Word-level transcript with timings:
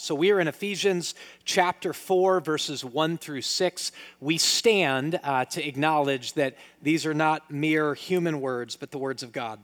So 0.00 0.14
we 0.14 0.30
are 0.30 0.38
in 0.38 0.46
Ephesians 0.46 1.16
chapter 1.44 1.92
4, 1.92 2.38
verses 2.38 2.84
1 2.84 3.18
through 3.18 3.42
6. 3.42 3.90
We 4.20 4.38
stand 4.38 5.18
uh, 5.24 5.44
to 5.46 5.66
acknowledge 5.66 6.34
that 6.34 6.56
these 6.80 7.04
are 7.04 7.14
not 7.14 7.50
mere 7.50 7.94
human 7.94 8.40
words, 8.40 8.76
but 8.76 8.92
the 8.92 8.98
words 8.98 9.24
of 9.24 9.32
God. 9.32 9.58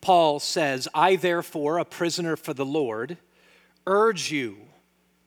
Paul 0.00 0.40
says, 0.40 0.88
I 0.94 1.16
therefore, 1.16 1.76
a 1.76 1.84
prisoner 1.84 2.36
for 2.36 2.54
the 2.54 2.64
Lord, 2.64 3.18
urge 3.86 4.32
you 4.32 4.56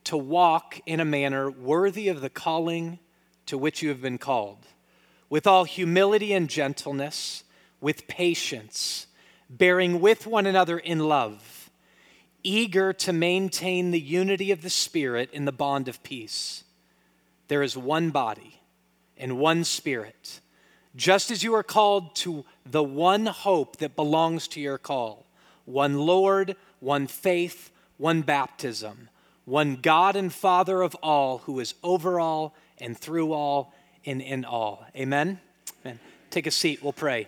to 0.06 0.18
walk 0.18 0.82
in 0.88 1.00
a 1.00 1.06
manner 1.06 1.52
worthy 1.52 2.08
of 2.08 2.22
the 2.22 2.32
calling 2.32 2.98
to 3.46 3.56
which 3.56 3.84
you 3.84 3.90
have 3.90 4.02
been 4.02 4.18
called, 4.18 4.66
with 5.30 5.46
all 5.46 5.64
humility 5.64 6.34
and 6.34 6.50
gentleness, 6.50 7.44
with 7.82 8.08
patience, 8.08 9.06
bearing 9.48 10.02
with 10.02 10.26
one 10.26 10.48
another 10.48 10.80
in 10.80 10.98
love 11.08 11.57
eager 12.44 12.94
to 12.94 13.14
maintain 13.14 13.92
the 13.92 14.00
unity 14.00 14.52
of 14.52 14.62
the 14.62 14.70
Spirit 14.70 15.30
in 15.32 15.46
the 15.46 15.52
bond 15.52 15.88
of 15.88 16.04
peace. 16.04 16.64
There 17.48 17.64
is 17.64 17.78
one 17.78 18.10
body 18.10 18.62
and 19.18 19.38
one 19.38 19.64
Spirit, 19.64 20.40
just 20.96 21.32
as 21.32 21.44
you 21.44 21.54
are 21.56 21.64
called 21.64 22.16
to 22.18 22.46
the 22.66 22.84
one 22.84 23.26
hope 23.26 23.78
that 23.78 23.96
belongs 23.96 24.48
to 24.50 24.62
your 24.62 24.78
call 24.78 25.26
one 25.66 25.98
Lord, 25.98 26.56
one 26.80 27.08
faith, 27.08 27.72
one 27.98 28.22
baptism, 28.22 29.10
one 29.44 29.76
God 29.76 30.16
and 30.16 30.32
Father 30.32 30.82
of 30.82 30.96
all, 31.04 31.40
who 31.40 31.60
is 31.60 31.74
over 31.84 32.20
all 32.20 32.56
and 32.78 32.98
through 32.98 33.34
all 33.34 33.74
and 34.06 34.22
in 34.22 34.46
all. 34.46 34.86
Amen? 34.96 35.40
Amen. 35.86 36.00
Take 36.30 36.48
a 36.48 36.52
seat, 36.52 36.82
we'll 36.82 36.94
pray. 36.94 37.28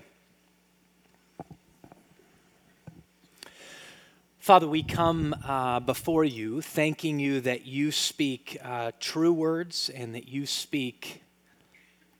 Father, 4.49 4.67
we 4.67 4.81
come 4.81 5.35
uh, 5.45 5.79
before 5.79 6.23
you 6.23 6.59
thanking 6.59 7.19
you 7.19 7.39
that 7.41 7.67
you 7.67 7.91
speak 7.91 8.57
uh, 8.63 8.91
true 8.99 9.31
words 9.31 9.91
and 9.93 10.15
that 10.15 10.27
you 10.27 10.47
speak 10.47 11.21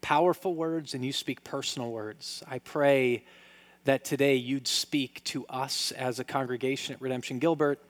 powerful 0.02 0.54
words 0.54 0.94
and 0.94 1.04
you 1.04 1.12
speak 1.12 1.44
personal 1.44 1.92
words. 1.92 2.44
I 2.48 2.60
pray 2.60 3.26
that 3.86 4.06
today 4.06 4.36
you'd 4.36 4.68
speak 4.68 5.24
to 5.24 5.44
us 5.48 5.92
as 5.94 6.20
a 6.20 6.24
congregation 6.24 6.94
at 6.94 7.02
Redemption 7.02 7.40
Gilbert. 7.40 7.82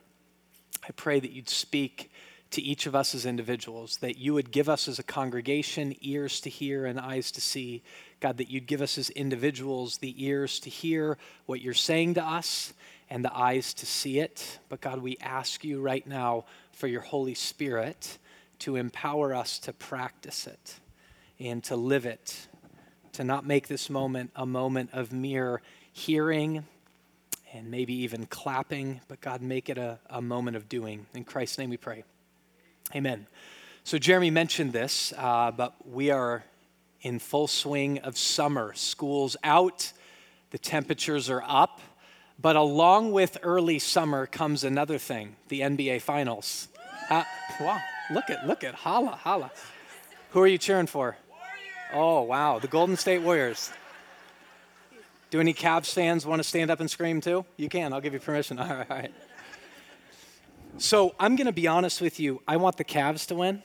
I 0.88 0.92
pray 0.92 1.20
that 1.20 1.32
you'd 1.32 1.50
speak 1.50 2.10
to 2.52 2.62
each 2.62 2.86
of 2.86 2.94
us 2.94 3.14
as 3.14 3.26
individuals, 3.26 3.98
that 3.98 4.16
you 4.16 4.32
would 4.32 4.50
give 4.50 4.70
us 4.70 4.88
as 4.88 4.98
a 4.98 5.02
congregation 5.02 5.94
ears 6.00 6.40
to 6.40 6.48
hear 6.48 6.86
and 6.86 6.98
eyes 6.98 7.30
to 7.32 7.42
see. 7.42 7.82
God, 8.20 8.38
that 8.38 8.50
you'd 8.50 8.66
give 8.66 8.80
us 8.80 8.96
as 8.96 9.10
individuals 9.10 9.98
the 9.98 10.14
ears 10.24 10.60
to 10.60 10.70
hear 10.70 11.18
what 11.44 11.60
you're 11.60 11.74
saying 11.74 12.14
to 12.14 12.24
us 12.24 12.72
and 13.10 13.24
the 13.24 13.36
eyes 13.36 13.74
to 13.74 13.86
see 13.86 14.20
it. 14.20 14.60
But 14.68 14.80
God, 14.80 15.02
we 15.02 15.18
ask 15.20 15.64
you 15.64 15.80
right 15.80 16.06
now 16.06 16.44
for 16.72 16.86
your 16.86 17.00
Holy 17.02 17.34
Spirit 17.34 18.18
to 18.60 18.76
empower 18.76 19.34
us 19.34 19.58
to 19.58 19.72
practice 19.72 20.46
it 20.46 20.80
and 21.40 21.64
to 21.64 21.76
live 21.76 22.06
it, 22.06 22.46
to 23.12 23.24
not 23.24 23.44
make 23.44 23.66
this 23.66 23.90
moment 23.90 24.30
a 24.36 24.46
moment 24.46 24.90
of 24.92 25.12
mere 25.12 25.60
hearing 25.92 26.64
and 27.52 27.70
maybe 27.70 27.94
even 27.94 28.26
clapping, 28.26 29.00
but 29.08 29.20
God, 29.20 29.42
make 29.42 29.68
it 29.68 29.76
a, 29.76 29.98
a 30.08 30.22
moment 30.22 30.56
of 30.56 30.68
doing. 30.68 31.06
In 31.14 31.24
Christ's 31.24 31.58
name 31.58 31.70
we 31.70 31.76
pray. 31.76 32.04
Amen. 32.94 33.26
So, 33.82 33.98
Jeremy 33.98 34.30
mentioned 34.30 34.72
this, 34.72 35.12
uh, 35.16 35.50
but 35.50 35.74
we 35.88 36.10
are 36.10 36.44
in 37.02 37.18
full 37.18 37.48
swing 37.48 37.98
of 38.00 38.16
summer. 38.16 38.72
School's 38.74 39.36
out, 39.42 39.92
the 40.50 40.58
temperatures 40.58 41.28
are 41.30 41.42
up. 41.46 41.80
But 42.40 42.56
along 42.56 43.12
with 43.12 43.38
early 43.42 43.78
summer 43.78 44.26
comes 44.26 44.64
another 44.64 44.98
thing 44.98 45.36
the 45.48 45.60
NBA 45.60 46.00
Finals. 46.00 46.68
Uh, 47.10 47.24
wow, 47.60 47.80
look 48.12 48.30
at, 48.30 48.46
look 48.46 48.64
at, 48.64 48.74
holla, 48.74 49.10
holla. 49.10 49.50
Who 50.30 50.40
are 50.40 50.46
you 50.46 50.58
cheering 50.58 50.86
for? 50.86 51.16
Warriors. 51.28 51.46
Oh, 51.92 52.22
wow, 52.22 52.58
the 52.58 52.68
Golden 52.68 52.96
State 52.96 53.22
Warriors. 53.22 53.72
Do 55.30 55.40
any 55.40 55.52
Cavs 55.52 55.92
fans 55.92 56.24
want 56.24 56.40
to 56.40 56.48
stand 56.48 56.70
up 56.70 56.80
and 56.80 56.90
scream 56.90 57.20
too? 57.20 57.44
You 57.56 57.68
can, 57.68 57.92
I'll 57.92 58.00
give 58.00 58.14
you 58.14 58.20
permission. 58.20 58.58
All 58.58 58.66
right, 58.66 58.86
all 58.90 58.96
right. 58.96 59.12
So 60.78 61.14
I'm 61.20 61.36
going 61.36 61.46
to 61.46 61.52
be 61.52 61.66
honest 61.66 62.00
with 62.00 62.18
you. 62.18 62.42
I 62.48 62.56
want 62.56 62.76
the 62.76 62.84
Cavs 62.84 63.26
to 63.26 63.34
win. 63.34 63.62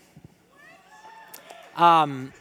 Um, 1.78 2.33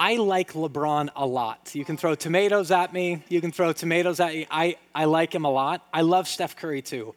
I 0.00 0.14
like 0.14 0.52
LeBron 0.52 1.08
a 1.16 1.26
lot. 1.26 1.74
You 1.74 1.84
can 1.84 1.96
throw 1.96 2.14
tomatoes 2.14 2.70
at 2.70 2.92
me. 2.92 3.24
You 3.28 3.40
can 3.40 3.50
throw 3.50 3.72
tomatoes 3.72 4.20
at 4.20 4.32
me. 4.32 4.46
I, 4.48 4.76
I 4.94 5.06
like 5.06 5.34
him 5.34 5.44
a 5.44 5.50
lot. 5.50 5.84
I 5.92 6.02
love 6.02 6.28
Steph 6.28 6.54
Curry 6.54 6.82
too. 6.82 7.16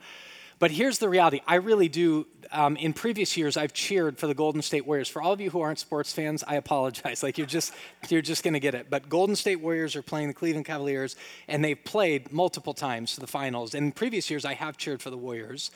But 0.58 0.72
here's 0.72 0.98
the 0.98 1.08
reality 1.08 1.42
I 1.48 1.56
really 1.56 1.90
do. 1.90 2.26
Um, 2.52 2.76
in 2.78 2.94
previous 2.94 3.38
years, 3.38 3.56
I've 3.56 3.72
cheered 3.72 4.18
for 4.18 4.28
the 4.28 4.34
Golden 4.34 4.62
State 4.62 4.86
Warriors. 4.86 5.08
For 5.08 5.22
all 5.22 5.32
of 5.32 5.40
you 5.40 5.52
who 5.52 5.62
aren't 5.62 5.80
sports 5.80 6.12
fans, 6.12 6.44
I 6.46 6.56
apologize. 6.56 7.22
Like 7.24 7.38
you're 7.38 7.48
just 7.48 7.72
you're 8.10 8.22
just 8.22 8.44
going 8.44 8.56
to 8.56 8.60
get 8.60 8.74
it. 8.74 8.88
But 8.90 9.10
Golden 9.10 9.36
State 9.36 9.62
Warriors 9.62 9.96
are 9.96 10.02
playing 10.02 10.28
the 10.28 10.34
Cleveland 10.34 10.66
Cavaliers, 10.66 11.16
and 11.48 11.64
they've 11.64 11.82
played 11.84 12.32
multiple 12.32 12.74
times 12.74 13.14
to 13.14 13.22
the 13.22 13.28
finals. 13.28 13.76
In 13.76 13.92
previous 13.92 14.30
years, 14.30 14.44
I 14.44 14.56
have 14.56 14.76
cheered 14.78 15.04
for 15.04 15.12
the 15.12 15.18
Warriors. 15.18 15.70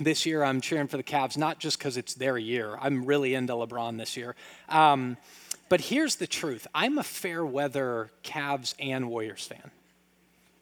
This 0.00 0.24
year, 0.26 0.44
I'm 0.44 0.60
cheering 0.60 0.86
for 0.86 0.96
the 0.96 1.02
Cavs, 1.02 1.36
not 1.36 1.58
just 1.58 1.78
because 1.78 1.96
it's 1.96 2.14
their 2.14 2.38
year. 2.38 2.78
I'm 2.80 3.04
really 3.04 3.34
into 3.34 3.52
LeBron 3.52 3.98
this 3.98 4.16
year. 4.16 4.36
Um, 4.68 5.16
but 5.72 5.80
here's 5.80 6.16
the 6.16 6.26
truth 6.26 6.66
I'm 6.74 6.98
a 6.98 7.02
fair 7.02 7.46
weather 7.46 8.10
Cavs 8.22 8.74
and 8.78 9.08
Warriors 9.08 9.46
fan. 9.46 9.70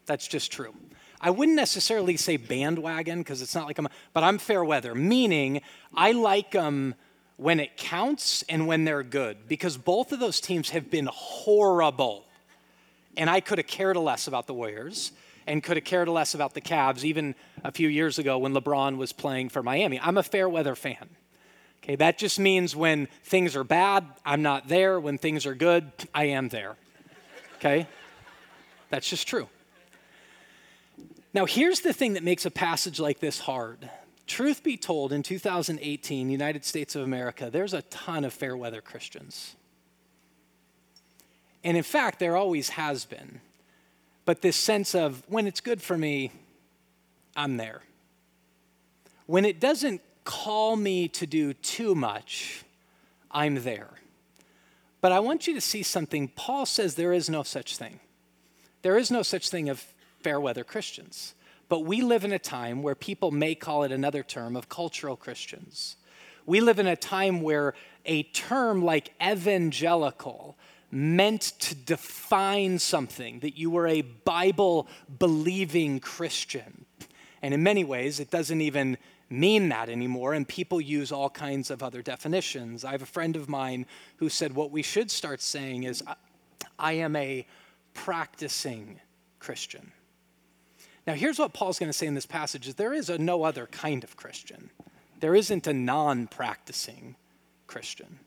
That's 0.07 0.29
just 0.29 0.53
true. 0.53 0.73
I 1.21 1.31
wouldn't 1.31 1.57
necessarily 1.57 2.17
say 2.17 2.37
bandwagon 2.37 3.19
because 3.19 3.43
it's 3.43 3.57
not 3.57 3.67
like 3.67 3.77
I'm, 3.79 3.89
but 4.13 4.23
I'm 4.23 4.39
fair 4.39 4.65
weather, 4.65 4.95
meaning 4.95 5.63
I 5.97 6.13
like 6.13 6.53
them 6.53 6.95
when 7.39 7.59
it 7.59 7.77
counts 7.77 8.45
and 8.49 8.69
when 8.69 8.85
they're 8.85 9.03
good 9.03 9.49
because 9.49 9.77
both 9.77 10.13
of 10.13 10.21
those 10.21 10.41
teams 10.41 10.71
have 10.71 10.93
been 10.93 11.09
horrible. 11.13 12.27
And 13.17 13.29
I 13.29 13.41
could 13.41 13.59
have 13.59 13.67
cared 13.67 13.97
less 13.97 14.29
about 14.29 14.47
the 14.47 14.55
Warriors 14.55 15.11
and 15.45 15.61
could 15.61 15.77
have 15.77 15.85
cared 15.85 16.09
less 16.09 16.37
about 16.37 16.55
the 16.55 16.61
Cavs 16.61 17.03
even 17.03 17.35
a 17.65 17.73
few 17.73 17.89
years 17.89 18.21
ago 18.21 18.39
when 18.39 18.55
LeBron 18.55 18.97
was 18.97 19.13
playing 19.13 19.49
for 19.49 19.61
Miami. 19.61 19.99
I'm 19.99 20.19
a 20.19 20.23
fair 20.23 20.49
weather 20.49 20.77
fan. 20.77 21.09
Okay, 21.83 21.97
that 21.97 22.19
just 22.19 22.39
means 22.39 22.77
when 22.77 23.09
things 23.25 23.57
are 23.57 23.65
bad, 23.65 24.05
I'm 24.25 24.43
not 24.43 24.69
there. 24.69 25.01
When 25.01 25.17
things 25.19 25.47
are 25.47 25.55
good, 25.55 25.91
I 26.15 26.25
am 26.25 26.49
there. 26.49 26.77
Okay? 27.57 27.87
That's 28.91 29.09
just 29.09 29.27
true. 29.27 29.49
Now, 31.33 31.47
here's 31.47 31.81
the 31.81 31.93
thing 31.93 32.15
that 32.15 32.23
makes 32.23 32.45
a 32.45 32.51
passage 32.51 33.01
like 33.01 33.21
this 33.21 33.41
hard. 33.41 33.89
Truth 34.27 34.63
be 34.63 34.77
told, 34.77 35.13
in 35.13 35.23
2018, 35.23 36.29
United 36.29 36.65
States 36.65 36.95
of 36.95 37.03
America, 37.03 37.51
there's 37.51 37.75
a 37.75 37.83
ton 37.83 38.25
of 38.25 38.33
fair 38.33 38.57
weather 38.57 38.81
Christians. 38.81 39.57
And 41.65 41.77
in 41.77 41.83
fact, 41.83 42.19
there 42.19 42.37
always 42.37 42.71
has 42.71 43.05
been. 43.05 43.41
But 44.25 44.43
this 44.43 44.57
sense 44.57 44.95
of 44.95 45.23
when 45.29 45.47
it's 45.47 45.61
good 45.61 45.81
for 45.83 45.97
me, 45.97 46.33
I'm 47.37 47.57
there. 47.57 47.83
When 49.27 49.45
it 49.45 49.61
doesn't 49.61 50.01
call 50.31 50.77
me 50.77 51.09
to 51.09 51.27
do 51.27 51.53
too 51.53 51.93
much, 51.93 52.63
I'm 53.33 53.65
there. 53.65 53.91
But 55.01 55.11
I 55.11 55.19
want 55.19 55.49
you 55.49 55.55
to 55.55 55.61
see 55.61 55.83
something. 55.83 56.29
Paul 56.29 56.67
says 56.67 56.95
there 56.95 57.13
is 57.13 57.29
no 57.29 57.43
such 57.43 57.77
thing. 57.77 57.99
There 58.83 58.97
is 58.97 59.11
no 59.11 59.23
such 59.23 59.51
thing 59.51 59.69
of 59.69 59.85
fair 60.23 60.39
weather 60.39 60.63
Christians. 60.63 61.35
But 61.69 61.81
we 61.81 62.01
live 62.01 62.25
in 62.25 62.33
a 62.33 62.39
time 62.39 62.81
where 62.85 62.95
people 62.95 63.33
may 63.33 63.57
call 63.57 63.83
it 63.83 63.91
another 63.91 64.23
term 64.23 64.55
of 64.55 64.69
cultural 64.69 65.17
Christians. 65.17 65.97
We 66.47 66.61
live 66.61 66.79
in 66.79 66.87
a 66.87 66.95
time 66.95 67.41
where 67.41 67.75
a 68.07 68.23
term 68.23 68.85
like 68.85 69.13
evangelical 69.21 70.57
meant 70.93 71.43
to 71.59 71.75
define 71.75 72.79
something, 72.79 73.41
that 73.41 73.59
you 73.59 73.69
were 73.69 73.89
a 73.89 74.03
Bible 74.03 74.87
believing 75.19 75.99
Christian. 75.99 76.87
And 77.43 77.53
in 77.53 77.65
many 77.65 77.83
ways, 77.83 78.21
it 78.21 78.31
doesn't 78.31 78.61
even 78.61 78.97
mean 79.31 79.69
that 79.69 79.89
anymore, 79.89 80.35
and 80.35 80.47
people 80.47 80.81
use 80.81 81.13
all 81.13 81.31
kinds 81.31 81.71
of 81.71 81.83
other 81.83 82.03
definitions. 82.03 82.85
I 82.85 82.91
have 82.91 83.03
a 83.03 83.07
friend 83.07 83.37
of 83.37 83.49
mine 83.49 83.87
who 84.17 84.29
said 84.29 84.55
what 84.55 84.73
we 84.73 84.83
should 84.83 85.11
start 85.11 85.41
saying 85.41 85.85
is, 85.85 86.03
I 86.79 86.93
am 86.93 87.15
a 87.17 87.47
practicing 87.95 89.01
Christian. 89.39 89.93
Now, 91.07 91.15
here's 91.15 91.39
what 91.39 91.53
Paul's 91.53 91.79
going 91.79 91.91
to 91.91 91.97
say 91.97 92.07
in 92.07 92.15
this 92.15 92.27
passage 92.27 92.69
is 92.69 92.75
there 92.75 92.93
is 92.93 93.09
a 93.09 93.19
no 93.19 93.43
other 93.43 93.67
kind 93.67 94.05
of 94.05 94.17
Christian. 94.17 94.71
There 95.21 95.35
isn't 95.35 95.67
a 95.67 95.73
non-practicing 95.73 97.17
Christian. 97.67 98.19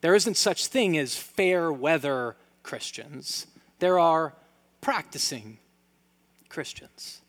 There 0.00 0.14
isn't 0.14 0.36
such 0.36 0.66
thing 0.66 0.98
as 0.98 1.16
fair 1.16 1.72
weather 1.72 2.36
Christians. 2.62 3.46
There 3.78 3.98
are 3.98 4.34
practicing 4.80 5.58
Christians. 6.48 7.21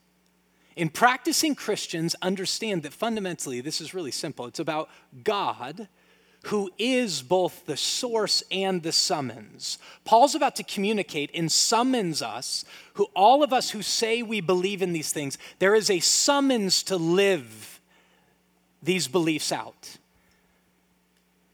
In 0.76 0.90
practicing 0.90 1.56
Christians, 1.56 2.16
understand 2.22 2.84
that 2.84 2.94
fundamentally 2.94 3.62
this 3.62 3.80
is 3.80 3.94
really 3.94 4.12
simple. 4.12 4.46
It's 4.48 4.60
about 4.60 4.90
God 5.24 5.88
who 6.48 6.70
is 6.78 7.22
both 7.22 7.66
the 7.66 7.78
source 7.78 8.44
and 8.52 8.84
the 8.84 8.92
summons. 8.92 9.78
Paul's 10.04 10.36
about 10.36 10.58
to 10.58 10.64
communicate 10.64 11.32
and 11.34 11.50
summons 11.50 12.22
us, 12.22 12.66
who 12.96 13.08
all 13.16 13.44
of 13.44 13.54
us 13.54 13.70
who 13.70 13.82
say 13.82 14.22
we 14.22 14.42
believe 14.42 14.82
in 14.82 14.92
these 14.92 15.14
things, 15.14 15.38
there 15.60 15.74
is 15.74 15.90
a 15.90 16.02
summons 16.02 16.84
to 16.84 16.98
live 16.98 17.80
these 18.82 19.08
beliefs 19.08 19.54
out. 19.54 19.98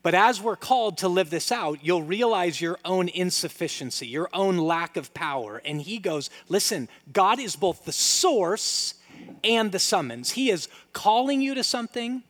But 0.02 0.16
as 0.16 0.42
we're 0.42 0.56
called 0.56 0.98
to 1.00 1.08
live 1.08 1.30
this 1.30 1.52
out, 1.52 1.80
you'll 1.84 2.02
realize 2.02 2.60
your 2.60 2.80
own 2.84 3.10
insufficiency, 3.10 4.08
your 4.08 4.30
own 4.34 4.58
lack 4.58 4.98
of 4.98 5.14
power. 5.14 5.62
And 5.64 5.82
he 5.82 6.00
goes, 6.00 6.30
Listen, 6.48 6.88
God 7.12 7.38
is 7.40 7.56
both 7.56 7.86
the 7.86 7.92
source 7.92 8.96
and 9.44 9.72
the 9.72 9.80
summons. 9.80 10.32
He 10.32 10.50
is 10.50 10.68
calling 10.94 11.42
you 11.42 11.54
to 11.56 11.64
something, 11.64 12.24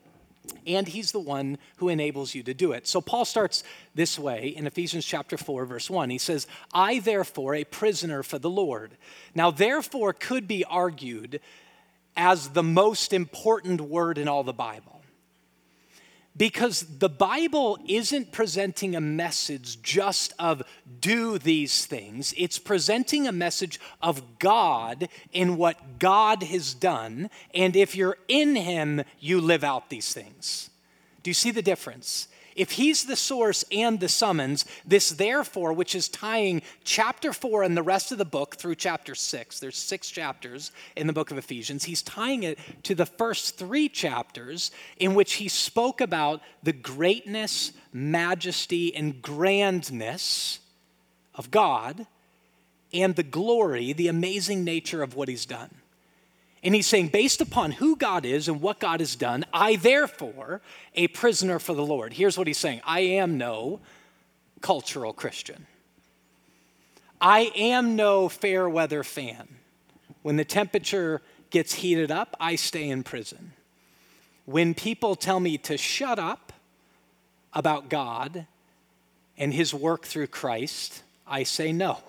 and 0.65 0.88
he's 0.88 1.11
the 1.11 1.19
one 1.19 1.57
who 1.77 1.89
enables 1.89 2.33
you 2.33 2.44
to 2.44 2.53
do 2.53 2.71
it. 2.71 2.88
So 2.88 3.01
Paul 3.01 3.25
starts 3.25 3.63
this 3.95 4.17
way 4.17 4.47
in 4.47 4.67
Ephesians 4.67 5.06
chapter 5.06 5.38
4 5.38 5.65
verse 5.65 5.89
1. 5.89 6.09
He 6.09 6.17
says, 6.17 6.47
"I 6.73 7.00
therefore 7.00 7.56
a 7.56 7.63
prisoner 7.63 8.23
for 8.23 8.39
the 8.39 8.50
Lord." 8.50 8.97
Now 9.35 9.51
therefore 9.51 10.13
could 10.13 10.47
be 10.47 10.63
argued 10.65 11.39
as 12.17 12.50
the 12.50 12.63
most 12.63 13.13
important 13.13 13.81
word 13.81 14.17
in 14.17 14.27
all 14.27 14.44
the 14.44 14.53
Bible. 14.53 14.99
Because 16.37 16.81
the 16.99 17.09
Bible 17.09 17.77
isn't 17.87 18.31
presenting 18.31 18.95
a 18.95 19.01
message 19.01 19.81
just 19.81 20.33
of 20.39 20.63
do 21.01 21.37
these 21.37 21.85
things, 21.85 22.33
it's 22.37 22.59
presenting 22.59 23.27
a 23.27 23.31
message 23.31 23.79
of 24.01 24.39
God 24.39 25.09
in 25.33 25.57
what 25.57 25.99
God 25.99 26.43
has 26.43 26.73
done. 26.73 27.29
And 27.53 27.75
if 27.75 27.95
you're 27.95 28.17
in 28.27 28.55
Him, 28.55 29.03
you 29.19 29.41
live 29.41 29.63
out 29.63 29.89
these 29.89 30.13
things. 30.13 30.69
Do 31.23 31.29
you 31.29 31.35
see 31.35 31.51
the 31.51 31.61
difference? 31.61 32.27
If 32.59 32.71
he's 32.71 33.06
the 33.06 33.15
source 33.15 33.63
and 33.71 34.01
the 34.01 34.09
summons, 34.09 34.65
this 34.85 35.11
therefore, 35.11 35.71
which 35.71 35.95
is 35.95 36.09
tying 36.09 36.61
chapter 36.83 37.31
four 37.31 37.63
and 37.63 37.77
the 37.77 37.81
rest 37.81 38.11
of 38.11 38.17
the 38.17 38.25
book 38.25 38.57
through 38.57 38.75
chapter 38.75 39.15
six, 39.15 39.61
there's 39.61 39.77
six 39.77 40.11
chapters 40.11 40.73
in 40.97 41.07
the 41.07 41.13
book 41.13 41.31
of 41.31 41.38
Ephesians, 41.38 41.85
he's 41.85 42.01
tying 42.01 42.44
it 42.44 42.59
to 42.83 42.95
the 42.95 43.06
first 43.06 43.57
three 43.57 43.88
chapters 43.88 44.71
in 44.97 45.15
which 45.15 45.35
he 45.35 45.47
spoke 45.47 46.01
about 46.01 46.41
the 46.61 46.73
greatness, 46.73 47.71
majesty, 47.94 48.94
and 48.94 49.21
grandness 49.21 50.59
of 51.35 51.51
God 51.51 52.07
and 52.91 53.15
the 53.15 53.23
glory, 53.23 53.94
the 53.94 54.09
amazing 54.09 54.65
nature 54.65 55.01
of 55.01 55.15
what 55.15 55.29
he's 55.29 55.45
done. 55.45 55.78
And 56.63 56.75
he's 56.75 56.88
saying, 56.88 57.07
based 57.07 57.39
upon 57.39 57.71
who 57.71 57.95
God 57.95 58.25
is 58.25 58.47
and 58.47 58.61
what 58.61 58.79
God 58.79 59.00
has 59.00 59.15
done, 59.15 59.45
I 59.53 59.77
therefore, 59.77 60.61
a 60.94 61.07
prisoner 61.07 61.57
for 61.57 61.73
the 61.73 61.85
Lord. 61.85 62.13
Here's 62.13 62.38
what 62.38 62.47
he's 62.47 62.57
saying 62.57 62.81
I 62.85 63.00
am 63.01 63.38
no 63.38 63.79
cultural 64.61 65.13
Christian. 65.13 65.67
I 67.21 67.51
am 67.56 67.95
no 67.95 68.29
fair 68.29 68.69
weather 68.69 69.03
fan. 69.03 69.47
When 70.21 70.38
the 70.38 70.45
temperature 70.45 71.21
gets 71.50 71.73
heated 71.75 72.11
up, 72.11 72.35
I 72.39 72.56
stay 72.56 72.89
in 72.89 73.03
prison. 73.03 73.53
When 74.45 74.73
people 74.73 75.15
tell 75.15 75.39
me 75.39 75.57
to 75.59 75.77
shut 75.77 76.19
up 76.19 76.53
about 77.53 77.89
God 77.89 78.47
and 79.38 79.53
his 79.53 79.73
work 79.73 80.05
through 80.05 80.27
Christ, 80.27 81.03
I 81.27 81.44
say 81.44 81.71
no. 81.71 82.00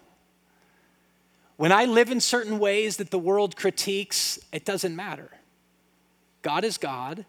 When 1.60 1.72
I 1.72 1.84
live 1.84 2.10
in 2.10 2.20
certain 2.20 2.58
ways 2.58 2.96
that 2.96 3.10
the 3.10 3.18
world 3.18 3.54
critiques, 3.54 4.38
it 4.50 4.64
doesn't 4.64 4.96
matter. 4.96 5.30
God 6.40 6.64
is 6.64 6.78
God, 6.78 7.26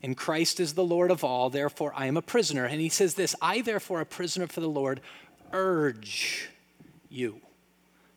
and 0.00 0.16
Christ 0.16 0.60
is 0.60 0.74
the 0.74 0.84
Lord 0.84 1.10
of 1.10 1.24
all, 1.24 1.50
therefore 1.50 1.92
I 1.96 2.06
am 2.06 2.16
a 2.16 2.22
prisoner. 2.22 2.66
And 2.66 2.80
he 2.80 2.88
says 2.88 3.14
this 3.14 3.34
I, 3.42 3.62
therefore, 3.62 4.00
a 4.00 4.06
prisoner 4.06 4.46
for 4.46 4.60
the 4.60 4.68
Lord, 4.68 5.00
urge 5.52 6.50
you 7.08 7.40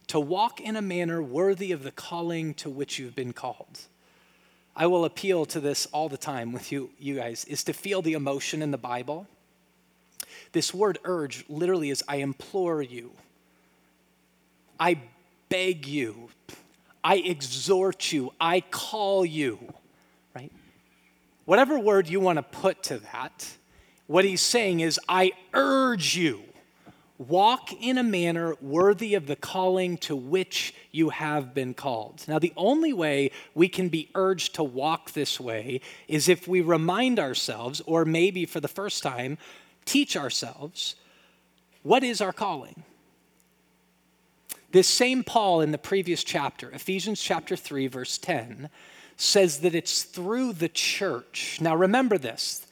to 0.05 0.19
walk 0.19 0.61
in 0.61 0.75
a 0.75 0.81
manner 0.83 1.23
worthy 1.23 1.71
of 1.71 1.81
the 1.81 1.89
calling 1.89 2.53
to 2.53 2.69
which 2.69 2.99
you've 2.99 3.15
been 3.15 3.33
called. 3.33 3.79
I 4.75 4.85
will 4.85 5.05
appeal 5.05 5.47
to 5.47 5.59
this 5.59 5.87
all 5.87 6.07
the 6.07 6.17
time 6.17 6.51
with 6.51 6.71
you, 6.71 6.91
you 6.99 7.15
guys, 7.15 7.45
is 7.45 7.63
to 7.63 7.73
feel 7.73 8.03
the 8.03 8.13
emotion 8.13 8.61
in 8.61 8.69
the 8.69 8.77
Bible. 8.77 9.25
This 10.51 10.71
word 10.71 10.99
urge 11.03 11.45
literally 11.49 11.89
is 11.89 12.03
I 12.07 12.17
implore 12.17 12.83
you. 12.83 13.13
I 14.79 14.99
beg 15.49 15.87
you, 15.87 16.29
I 17.03 17.17
exhort 17.17 18.11
you, 18.11 18.33
I 18.39 18.61
call 18.61 19.25
you, 19.25 19.73
right? 20.35 20.51
Whatever 21.45 21.79
word 21.79 22.09
you 22.09 22.19
want 22.19 22.37
to 22.37 22.43
put 22.43 22.83
to 22.83 22.97
that, 22.99 23.49
what 24.07 24.25
he's 24.25 24.41
saying 24.41 24.79
is, 24.79 24.99
I 25.07 25.31
urge 25.53 26.15
you, 26.15 26.41
walk 27.17 27.73
in 27.81 27.97
a 27.97 28.03
manner 28.03 28.55
worthy 28.61 29.15
of 29.15 29.27
the 29.27 29.35
calling 29.35 29.97
to 29.97 30.15
which 30.15 30.73
you 30.91 31.09
have 31.09 31.53
been 31.53 31.73
called. 31.73 32.23
Now, 32.27 32.39
the 32.39 32.53
only 32.55 32.93
way 32.93 33.31
we 33.55 33.67
can 33.67 33.89
be 33.89 34.09
urged 34.15 34.55
to 34.55 34.63
walk 34.63 35.11
this 35.11 35.39
way 35.39 35.81
is 36.07 36.29
if 36.29 36.47
we 36.47 36.61
remind 36.61 37.19
ourselves, 37.19 37.81
or 37.85 38.05
maybe 38.05 38.45
for 38.45 38.59
the 38.59 38.67
first 38.67 39.03
time, 39.03 39.37
teach 39.85 40.15
ourselves, 40.15 40.95
what 41.83 42.03
is 42.03 42.21
our 42.21 42.33
calling? 42.33 42.83
This 44.71 44.87
same 44.87 45.23
Paul 45.23 45.61
in 45.61 45.71
the 45.71 45.77
previous 45.77 46.23
chapter, 46.23 46.69
Ephesians 46.71 47.21
chapter 47.21 47.55
3, 47.55 47.87
verse 47.87 48.17
10, 48.17 48.69
says 49.15 49.59
that 49.59 49.73
it's 49.73 50.03
through 50.03 50.53
the 50.53 50.69
church. 50.69 51.59
Now 51.61 51.75
remember 51.75 52.17
this, 52.17 52.67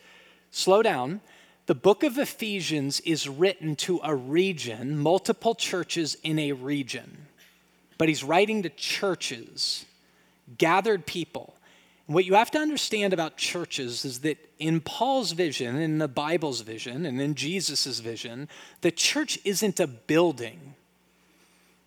slow 0.52 0.84
down. 0.84 1.22
The 1.68 1.76
book 1.76 2.04
of 2.04 2.18
Ephesians 2.18 3.00
is 3.00 3.28
written 3.28 3.76
to 3.78 4.00
a 4.04 4.14
region, 4.14 5.00
multiple 5.00 5.56
churches 5.56 6.16
in 6.22 6.38
a 6.38 6.52
region, 6.52 7.26
but 7.98 8.10
he's 8.10 8.24
writing 8.24 8.62
to 8.64 8.70
churches, 8.70 9.86
gathered 10.58 11.08
people. 11.08 11.56
And 12.08 12.14
what 12.14 12.26
you 12.26 12.36
have 12.36 12.52
to 12.52 12.60
understand 12.60 13.14
about 13.14 13.38
churches 13.38 14.06
is 14.06 14.20
that 14.20 14.38
in 14.60 14.82
Paul's 14.82 15.32
vision, 15.32 15.78
in 15.78 15.98
the 15.98 16.08
Bible's 16.08 16.62
vision, 16.62 17.06
and 17.06 17.20
in 17.20 17.34
Jesus' 17.34 18.00
vision, 18.00 18.48
the 18.82 18.92
church 18.92 19.40
isn't 19.44 19.80
a 19.80 19.88
building. 19.88 20.76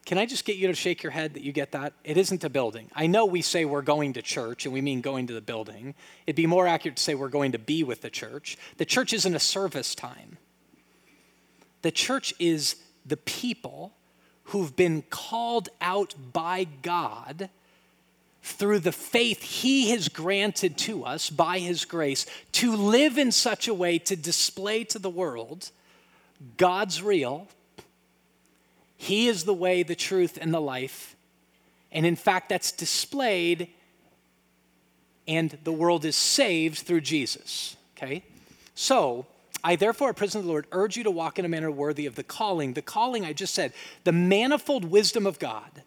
Can 0.09 0.17
I 0.17 0.25
just 0.25 0.47
get 0.47 0.57
you 0.57 0.69
to 0.69 0.75
shake 0.75 1.03
your 1.03 1.13
head 1.13 1.35
that 1.35 1.43
you 1.43 1.53
get 1.53 1.73
that? 1.73 1.93
It 2.03 2.17
isn't 2.17 2.43
a 2.43 2.49
building. 2.49 2.89
I 2.95 3.07
know 3.07 3.27
we 3.27 3.43
say 3.43 3.67
we're 3.67 3.83
going 3.83 4.15
to 4.15 4.23
church 4.23 4.65
and 4.65 4.73
we 4.73 4.81
mean 4.81 5.03
going 5.03 5.27
to 5.27 5.35
the 5.35 5.43
building. 5.43 5.95
It'd 6.27 6.35
be 6.35 6.47
more 6.47 6.67
accurate 6.67 6.97
to 6.97 7.03
say 7.03 7.15
we're 7.15 7.29
going 7.29 7.53
to 7.53 7.59
be 7.59 7.85
with 7.85 8.01
the 8.01 8.09
church. 8.09 8.57
The 8.79 8.87
church 8.87 9.13
isn't 9.13 9.35
a 9.35 9.39
service 9.39 9.95
time. 9.95 10.39
The 11.83 11.91
church 11.91 12.33
is 12.39 12.77
the 13.05 13.19
people 13.19 13.93
who've 14.45 14.75
been 14.75 15.03
called 15.11 15.69
out 15.83 16.15
by 16.33 16.65
God 16.65 17.51
through 18.43 18.79
the 18.79 18.93
faith 18.93 19.43
He 19.43 19.91
has 19.91 20.09
granted 20.09 20.79
to 20.79 21.05
us 21.05 21.29
by 21.29 21.59
His 21.59 21.85
grace 21.85 22.25
to 22.53 22.75
live 22.75 23.19
in 23.19 23.31
such 23.31 23.69
a 23.69 23.75
way 23.75 23.99
to 23.99 24.17
display 24.17 24.85
to 24.85 24.99
the 24.99 25.11
world 25.11 25.71
God's 26.57 27.03
real 27.03 27.47
he 28.99 29.29
is 29.29 29.45
the 29.45 29.55
way, 29.55 29.83
the 29.85 29.95
truth, 29.95 30.39
and 30.41 30.53
the 30.53 30.61
life. 30.61 31.17
And 31.91 32.05
in 32.05 32.17
fact, 32.17 32.51
that's 32.51 32.73
displayed, 32.73 33.69
and 35.27 35.57
the 35.63 35.73
world 35.73 36.05
is 36.05 36.17
saved 36.17 36.79
through 36.81 37.03
Jesus. 37.03 37.77
Okay? 37.97 38.25
So, 38.75 39.25
I 39.63 39.77
therefore, 39.77 40.11
a 40.11 40.15
prisoner 40.15 40.41
of 40.41 40.47
the 40.47 40.51
Lord, 40.51 40.67
urge 40.73 40.97
you 40.97 41.05
to 41.05 41.11
walk 41.13 41.39
in 41.39 41.45
a 41.45 41.49
manner 41.49 41.71
worthy 41.71 42.07
of 42.07 42.17
the 42.17 42.25
calling. 42.25 42.75
The 42.75 42.83
calling, 42.83 43.25
I 43.25 43.33
just 43.33 43.55
said, 43.55 43.73
the 44.03 44.13
manifold 44.13 44.85
wisdom 44.85 45.27
of 45.27 45.39
God. 45.39 45.83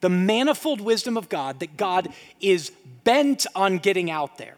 The 0.00 0.10
manifold 0.10 0.82
wisdom 0.82 1.16
of 1.16 1.28
God 1.28 1.60
that 1.60 1.78
God 1.78 2.12
is 2.40 2.70
bent 3.04 3.46
on 3.54 3.78
getting 3.78 4.10
out 4.10 4.36
there. 4.36 4.57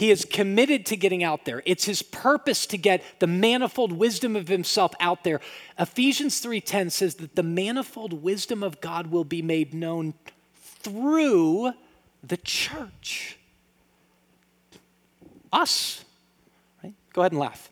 He 0.00 0.10
is 0.10 0.24
committed 0.24 0.86
to 0.86 0.96
getting 0.96 1.22
out 1.22 1.44
there. 1.44 1.62
It's 1.66 1.84
his 1.84 2.00
purpose 2.00 2.64
to 2.68 2.78
get 2.78 3.04
the 3.18 3.26
manifold 3.26 3.92
wisdom 3.92 4.34
of 4.34 4.48
himself 4.48 4.94
out 4.98 5.24
there. 5.24 5.42
Ephesians 5.78 6.40
3:10 6.40 6.88
says 6.88 7.16
that 7.16 7.36
the 7.36 7.42
manifold 7.42 8.14
wisdom 8.22 8.62
of 8.62 8.80
God 8.80 9.08
will 9.08 9.24
be 9.24 9.42
made 9.42 9.74
known 9.74 10.14
through 10.54 11.74
the 12.22 12.38
church. 12.38 13.36
Us. 15.52 16.02
Right? 16.82 16.94
Go 17.12 17.20
ahead 17.20 17.32
and 17.32 17.38
laugh. 17.38 17.68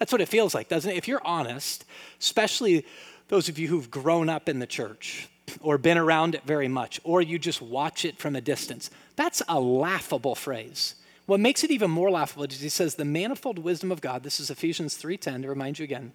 That's 0.00 0.10
what 0.10 0.20
it 0.20 0.28
feels 0.28 0.56
like, 0.56 0.68
doesn't 0.68 0.90
it? 0.90 0.96
If 0.96 1.06
you're 1.06 1.24
honest, 1.24 1.84
especially 2.18 2.84
those 3.28 3.48
of 3.48 3.60
you 3.60 3.68
who've 3.68 3.92
grown 3.92 4.28
up 4.28 4.48
in 4.48 4.58
the 4.58 4.66
church, 4.66 5.28
or 5.60 5.78
been 5.78 5.98
around 5.98 6.34
it 6.34 6.42
very 6.44 6.68
much, 6.68 7.00
or 7.04 7.20
you 7.22 7.38
just 7.38 7.60
watch 7.60 8.04
it 8.04 8.18
from 8.18 8.36
a 8.36 8.40
distance. 8.40 8.90
That's 9.16 9.42
a 9.48 9.60
laughable 9.60 10.34
phrase. 10.34 10.94
What 11.26 11.40
makes 11.40 11.64
it 11.64 11.70
even 11.70 11.90
more 11.90 12.10
laughable 12.10 12.44
is 12.44 12.60
he 12.60 12.68
says, 12.68 12.94
the 12.94 13.04
manifold 13.04 13.58
wisdom 13.58 13.90
of 13.90 14.00
God, 14.00 14.22
this 14.22 14.40
is 14.40 14.50
Ephesians 14.50 15.00
3.10 15.00 15.42
to 15.42 15.48
remind 15.48 15.78
you 15.78 15.84
again, 15.84 16.12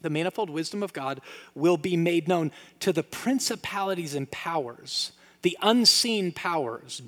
the 0.00 0.10
manifold 0.10 0.48
wisdom 0.48 0.82
of 0.82 0.92
God 0.92 1.20
will 1.54 1.76
be 1.76 1.96
made 1.96 2.28
known 2.28 2.52
to 2.80 2.92
the 2.92 3.02
principalities 3.02 4.14
and 4.14 4.30
powers, 4.30 5.12
the 5.42 5.58
unseen 5.60 6.32
powers, 6.32 7.02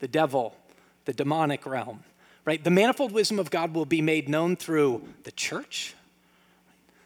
the 0.00 0.08
devil, 0.08 0.56
the 1.04 1.12
demonic 1.12 1.66
realm, 1.66 2.04
right? 2.44 2.62
The 2.62 2.70
manifold 2.70 3.12
wisdom 3.12 3.38
of 3.38 3.50
God 3.50 3.74
will 3.74 3.84
be 3.84 4.00
made 4.00 4.28
known 4.28 4.56
through 4.56 5.02
the 5.24 5.32
church. 5.32 5.94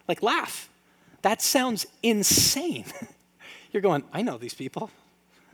Like, 0.06 0.22
laugh. 0.22 0.68
That 1.22 1.40
sounds 1.40 1.86
insane. 2.02 2.84
You're 3.72 3.82
going, 3.82 4.04
I 4.12 4.22
know 4.22 4.38
these 4.38 4.54
people. 4.54 4.90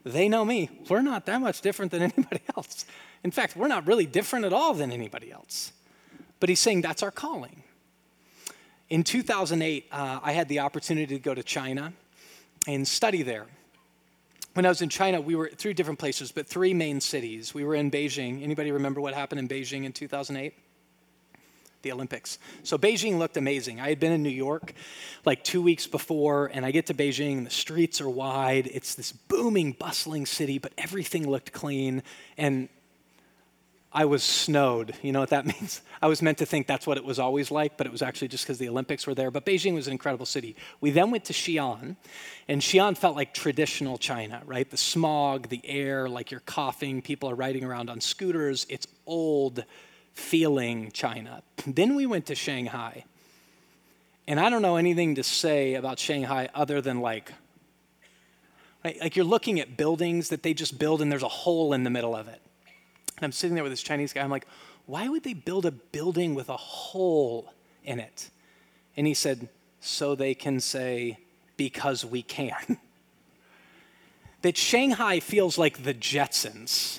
They 0.04 0.28
know 0.28 0.44
me. 0.44 0.70
We're 0.88 1.02
not 1.02 1.26
that 1.26 1.40
much 1.40 1.60
different 1.60 1.92
than 1.92 2.02
anybody 2.16 2.40
else. 2.56 2.84
In 3.24 3.30
fact, 3.30 3.56
we're 3.56 3.68
not 3.68 3.86
really 3.86 4.06
different 4.06 4.44
at 4.44 4.52
all 4.52 4.74
than 4.74 4.92
anybody 4.92 5.32
else. 5.32 5.72
But 6.40 6.48
he's 6.48 6.60
saying 6.60 6.82
that's 6.82 7.02
our 7.02 7.10
calling. 7.10 7.62
In 8.90 9.04
2008, 9.04 9.86
uh, 9.90 10.20
I 10.22 10.32
had 10.32 10.48
the 10.48 10.60
opportunity 10.60 11.14
to 11.14 11.20
go 11.20 11.34
to 11.34 11.42
China 11.42 11.92
and 12.66 12.86
study 12.86 13.22
there. 13.22 13.46
When 14.54 14.64
I 14.64 14.70
was 14.70 14.82
in 14.82 14.88
China, 14.88 15.20
we 15.20 15.34
were 15.34 15.50
three 15.54 15.74
different 15.74 15.98
places, 15.98 16.32
but 16.32 16.46
three 16.46 16.74
main 16.74 17.00
cities. 17.00 17.54
We 17.54 17.64
were 17.64 17.74
in 17.74 17.90
Beijing. 17.90 18.42
Anybody 18.42 18.72
remember 18.72 19.00
what 19.00 19.14
happened 19.14 19.40
in 19.40 19.48
Beijing 19.48 19.84
in 19.84 19.92
2008? 19.92 20.54
The 21.82 21.92
Olympics. 21.92 22.38
So 22.62 22.76
Beijing 22.78 23.18
looked 23.18 23.36
amazing. 23.36 23.80
I 23.80 23.88
had 23.88 24.00
been 24.00 24.12
in 24.12 24.22
New 24.22 24.28
York 24.28 24.72
like 25.24 25.44
two 25.44 25.62
weeks 25.62 25.86
before, 25.86 26.50
and 26.52 26.64
I 26.64 26.70
get 26.70 26.86
to 26.86 26.94
Beijing, 26.94 27.38
and 27.38 27.46
the 27.46 27.50
streets 27.50 28.00
are 28.00 28.08
wide. 28.08 28.68
It's 28.72 28.94
this 28.94 29.12
booming, 29.12 29.72
bustling 29.72 30.26
city, 30.26 30.58
but 30.58 30.72
everything 30.76 31.28
looked 31.28 31.52
clean. 31.52 32.02
And 32.36 32.68
I 33.92 34.04
was 34.04 34.22
snowed. 34.22 34.94
You 35.02 35.12
know 35.12 35.20
what 35.20 35.30
that 35.30 35.46
means? 35.60 35.80
I 36.02 36.08
was 36.08 36.20
meant 36.20 36.38
to 36.38 36.46
think 36.46 36.66
that's 36.66 36.86
what 36.86 36.98
it 36.98 37.04
was 37.04 37.18
always 37.18 37.50
like, 37.50 37.76
but 37.76 37.86
it 37.86 37.90
was 37.90 38.02
actually 38.02 38.28
just 38.28 38.44
because 38.44 38.58
the 38.58 38.68
Olympics 38.68 39.06
were 39.06 39.14
there. 39.14 39.30
But 39.30 39.46
Beijing 39.46 39.74
was 39.74 39.86
an 39.86 39.92
incredible 39.92 40.26
city. 40.26 40.56
We 40.80 40.90
then 40.90 41.10
went 41.10 41.24
to 41.26 41.32
Xi'an, 41.32 41.96
and 42.48 42.60
Xi'an 42.60 42.96
felt 42.96 43.16
like 43.16 43.32
traditional 43.32 43.98
China, 43.98 44.42
right? 44.44 44.68
The 44.68 44.76
smog, 44.76 45.48
the 45.48 45.60
air, 45.64 46.08
like 46.08 46.30
you're 46.30 46.40
coughing, 46.40 47.02
people 47.02 47.30
are 47.30 47.34
riding 47.34 47.64
around 47.64 47.88
on 47.88 48.00
scooters. 48.00 48.66
It's 48.68 48.86
old 49.06 49.64
feeling 50.18 50.90
China. 50.92 51.42
Then 51.66 51.94
we 51.94 52.04
went 52.04 52.26
to 52.26 52.34
Shanghai. 52.34 53.04
And 54.26 54.38
I 54.38 54.50
don't 54.50 54.60
know 54.60 54.76
anything 54.76 55.14
to 55.14 55.22
say 55.22 55.74
about 55.74 55.98
Shanghai 55.98 56.50
other 56.54 56.82
than 56.82 57.00
like, 57.00 57.32
right, 58.84 59.00
like 59.00 59.16
you're 59.16 59.24
looking 59.24 59.58
at 59.60 59.76
buildings 59.76 60.28
that 60.28 60.42
they 60.42 60.52
just 60.52 60.78
build 60.78 61.00
and 61.00 61.10
there's 61.10 61.22
a 61.22 61.28
hole 61.28 61.72
in 61.72 61.84
the 61.84 61.90
middle 61.90 62.14
of 62.14 62.28
it. 62.28 62.42
And 63.16 63.24
I'm 63.24 63.32
sitting 63.32 63.54
there 63.54 63.64
with 63.64 63.72
this 63.72 63.82
Chinese 63.82 64.12
guy. 64.12 64.22
I'm 64.22 64.30
like, 64.30 64.46
why 64.86 65.08
would 65.08 65.22
they 65.22 65.34
build 65.34 65.64
a 65.64 65.70
building 65.70 66.34
with 66.34 66.48
a 66.48 66.56
hole 66.56 67.54
in 67.84 68.00
it? 68.00 68.30
And 68.96 69.06
he 69.06 69.14
said, 69.14 69.48
so 69.80 70.14
they 70.14 70.34
can 70.34 70.60
say, 70.60 71.18
because 71.56 72.04
we 72.04 72.22
can. 72.22 72.78
that 74.42 74.56
Shanghai 74.56 75.20
feels 75.20 75.56
like 75.56 75.84
the 75.84 75.94
Jetsons. 75.94 76.98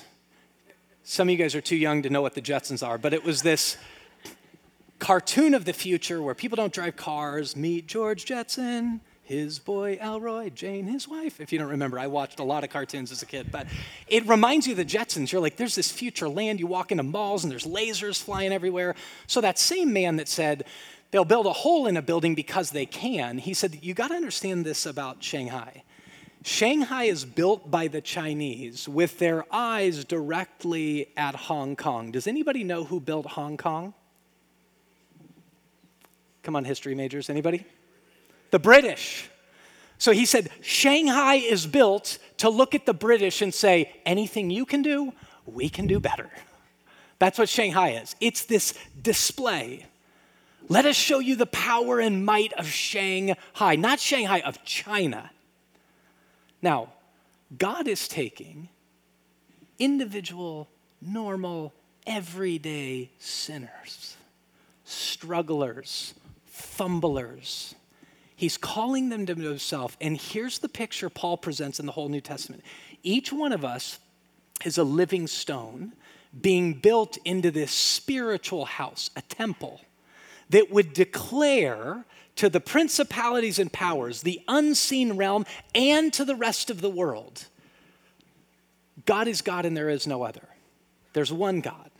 Some 1.10 1.26
of 1.26 1.32
you 1.32 1.38
guys 1.38 1.56
are 1.56 1.60
too 1.60 1.74
young 1.74 2.02
to 2.02 2.08
know 2.08 2.22
what 2.22 2.34
the 2.34 2.40
Jetsons 2.40 2.86
are, 2.86 2.96
but 2.96 3.12
it 3.12 3.24
was 3.24 3.42
this 3.42 3.76
cartoon 5.00 5.54
of 5.54 5.64
the 5.64 5.72
future 5.72 6.22
where 6.22 6.36
people 6.36 6.54
don't 6.54 6.72
drive 6.72 6.94
cars. 6.94 7.56
Meet 7.56 7.88
George 7.88 8.24
Jetson, 8.24 9.00
his 9.24 9.58
boy 9.58 9.98
Elroy, 10.00 10.50
Jane, 10.50 10.86
his 10.86 11.08
wife. 11.08 11.40
If 11.40 11.52
you 11.52 11.58
don't 11.58 11.70
remember, 11.70 11.98
I 11.98 12.06
watched 12.06 12.38
a 12.38 12.44
lot 12.44 12.62
of 12.62 12.70
cartoons 12.70 13.10
as 13.10 13.22
a 13.22 13.26
kid, 13.26 13.50
but 13.50 13.66
it 14.06 14.24
reminds 14.28 14.68
you 14.68 14.74
of 14.74 14.76
the 14.76 14.84
Jetsons. 14.84 15.32
You're 15.32 15.40
like, 15.40 15.56
there's 15.56 15.74
this 15.74 15.90
future 15.90 16.28
land. 16.28 16.60
You 16.60 16.68
walk 16.68 16.92
into 16.92 17.02
malls 17.02 17.42
and 17.42 17.50
there's 17.50 17.66
lasers 17.66 18.22
flying 18.22 18.52
everywhere. 18.52 18.94
So 19.26 19.40
that 19.40 19.58
same 19.58 19.92
man 19.92 20.14
that 20.14 20.28
said, 20.28 20.64
they'll 21.10 21.24
build 21.24 21.46
a 21.46 21.52
hole 21.52 21.88
in 21.88 21.96
a 21.96 22.02
building 22.02 22.36
because 22.36 22.70
they 22.70 22.86
can, 22.86 23.38
he 23.38 23.52
said, 23.52 23.80
you 23.82 23.94
got 23.94 24.08
to 24.08 24.14
understand 24.14 24.64
this 24.64 24.86
about 24.86 25.24
Shanghai. 25.24 25.82
Shanghai 26.42 27.04
is 27.04 27.24
built 27.24 27.70
by 27.70 27.88
the 27.88 28.00
Chinese 28.00 28.88
with 28.88 29.18
their 29.18 29.44
eyes 29.52 30.04
directly 30.04 31.08
at 31.16 31.34
Hong 31.34 31.76
Kong. 31.76 32.10
Does 32.10 32.26
anybody 32.26 32.64
know 32.64 32.84
who 32.84 32.98
built 32.98 33.26
Hong 33.26 33.56
Kong? 33.56 33.92
Come 36.42 36.56
on, 36.56 36.64
history 36.64 36.94
majors. 36.94 37.28
Anybody? 37.28 37.66
The 38.50 38.58
British. 38.58 39.28
So 39.98 40.12
he 40.12 40.24
said, 40.24 40.48
Shanghai 40.62 41.34
is 41.34 41.66
built 41.66 42.18
to 42.38 42.48
look 42.48 42.74
at 42.74 42.86
the 42.86 42.94
British 42.94 43.42
and 43.42 43.52
say, 43.52 43.92
anything 44.06 44.48
you 44.48 44.64
can 44.64 44.80
do, 44.80 45.12
we 45.44 45.68
can 45.68 45.86
do 45.86 46.00
better. 46.00 46.30
That's 47.18 47.38
what 47.38 47.50
Shanghai 47.50 47.90
is. 47.90 48.16
It's 48.18 48.46
this 48.46 48.72
display. 49.02 49.84
Let 50.70 50.86
us 50.86 50.96
show 50.96 51.18
you 51.18 51.36
the 51.36 51.44
power 51.46 52.00
and 52.00 52.24
might 52.24 52.54
of 52.54 52.66
Shanghai, 52.66 53.76
not 53.76 54.00
Shanghai, 54.00 54.40
of 54.40 54.64
China. 54.64 55.30
Now, 56.62 56.88
God 57.56 57.88
is 57.88 58.06
taking 58.06 58.68
individual, 59.78 60.68
normal, 61.00 61.72
everyday 62.06 63.10
sinners, 63.18 64.16
strugglers, 64.84 66.14
fumblers. 66.46 67.74
He's 68.36 68.56
calling 68.56 69.08
them 69.08 69.26
to 69.26 69.34
himself. 69.34 69.96
And 70.00 70.16
here's 70.16 70.58
the 70.58 70.68
picture 70.68 71.10
Paul 71.10 71.36
presents 71.36 71.80
in 71.80 71.86
the 71.86 71.92
whole 71.92 72.08
New 72.08 72.20
Testament 72.20 72.62
each 73.02 73.32
one 73.32 73.52
of 73.52 73.64
us 73.64 73.98
is 74.64 74.78
a 74.78 74.84
living 74.84 75.26
stone 75.26 75.92
being 76.40 76.74
built 76.74 77.18
into 77.24 77.50
this 77.50 77.72
spiritual 77.72 78.64
house, 78.64 79.10
a 79.16 79.22
temple, 79.22 79.80
that 80.50 80.70
would 80.70 80.92
declare 80.92 82.04
to 82.36 82.48
the 82.48 82.60
principalities 82.60 83.58
and 83.58 83.72
powers, 83.72 84.22
the 84.22 84.40
unseen 84.48 85.16
realm, 85.16 85.44
and 85.74 86.12
to 86.12 86.24
the 86.24 86.36
rest 86.36 86.70
of 86.70 86.80
the 86.80 86.90
world. 86.90 87.46
God 89.06 89.28
is 89.28 89.42
God 89.42 89.64
and 89.64 89.76
there 89.76 89.88
is 89.88 90.06
no 90.06 90.22
other. 90.22 90.48
There's 91.12 91.32
one 91.32 91.60
God. 91.60 91.90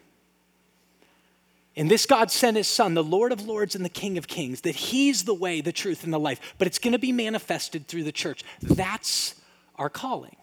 And 1.76 1.90
this 1.90 2.04
God 2.04 2.30
sent 2.30 2.56
his 2.56 2.68
Son, 2.68 2.94
the 2.94 3.02
Lord 3.02 3.32
of 3.32 3.46
Lords 3.46 3.74
and 3.74 3.84
the 3.84 3.88
King 3.88 4.18
of 4.18 4.26
Kings, 4.26 4.62
that 4.62 4.74
he's 4.74 5.24
the 5.24 5.34
way, 5.34 5.60
the 5.60 5.72
truth, 5.72 6.04
and 6.04 6.12
the 6.12 6.18
life. 6.18 6.54
But 6.58 6.66
it's 6.66 6.78
going 6.78 6.92
to 6.92 6.98
be 6.98 7.12
manifested 7.12 7.86
through 7.86 8.04
the 8.04 8.12
church. 8.12 8.44
That's 8.60 9.36
our 9.76 9.88
calling. 9.88 10.36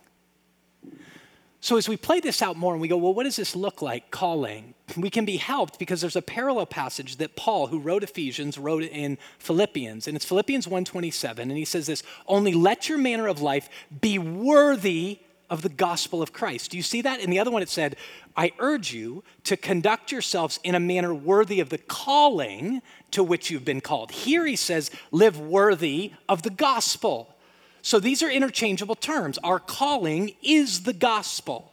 So, 1.59 1.75
as 1.75 1.89
we 1.89 1.97
play 1.97 2.19
this 2.19 2.41
out 2.41 2.55
more 2.55 2.73
and 2.73 2.81
we 2.81 2.87
go, 2.87 2.97
well, 2.97 3.13
what 3.13 3.23
does 3.23 3.35
this 3.35 3.55
look 3.55 3.81
like, 3.81 4.11
calling? 4.11 4.73
We 4.95 5.09
can 5.09 5.25
be 5.25 5.37
helped 5.37 5.79
because 5.79 6.01
there's 6.01 6.15
a 6.15 6.21
parallel 6.21 6.65
passage 6.65 7.17
that 7.17 7.35
Paul, 7.35 7.67
who 7.67 7.77
wrote 7.77 8.03
Ephesians, 8.03 8.57
wrote 8.57 8.83
in 8.83 9.17
Philippians. 9.37 10.07
And 10.07 10.15
it's 10.15 10.25
Philippians 10.25 10.65
1.27. 10.65 11.39
And 11.39 11.51
he 11.51 11.65
says 11.65 11.87
this, 11.87 12.03
only 12.25 12.53
let 12.53 12.87
your 12.87 12.97
manner 12.97 13.27
of 13.27 13.41
life 13.41 13.69
be 14.01 14.17
worthy 14.17 15.19
of 15.49 15.61
the 15.61 15.69
gospel 15.69 16.21
of 16.21 16.33
Christ. 16.33 16.71
Do 16.71 16.77
you 16.77 16.83
see 16.83 17.01
that? 17.01 17.19
In 17.19 17.29
the 17.29 17.39
other 17.39 17.51
one, 17.51 17.61
it 17.61 17.69
said, 17.69 17.95
I 18.35 18.51
urge 18.59 18.93
you 18.93 19.23
to 19.43 19.57
conduct 19.57 20.11
yourselves 20.11 20.59
in 20.63 20.75
a 20.75 20.79
manner 20.79 21.13
worthy 21.13 21.59
of 21.59 21.69
the 21.69 21.77
calling 21.77 22.81
to 23.11 23.23
which 23.23 23.49
you've 23.49 23.65
been 23.65 23.81
called. 23.81 24.11
Here 24.11 24.45
he 24.45 24.55
says, 24.55 24.91
live 25.11 25.39
worthy 25.39 26.13
of 26.27 26.43
the 26.43 26.49
gospel. 26.49 27.35
So 27.81 27.99
these 27.99 28.21
are 28.21 28.29
interchangeable 28.29 28.95
terms. 28.95 29.37
Our 29.39 29.59
calling 29.59 30.31
is 30.41 30.83
the 30.83 30.93
gospel. 30.93 31.71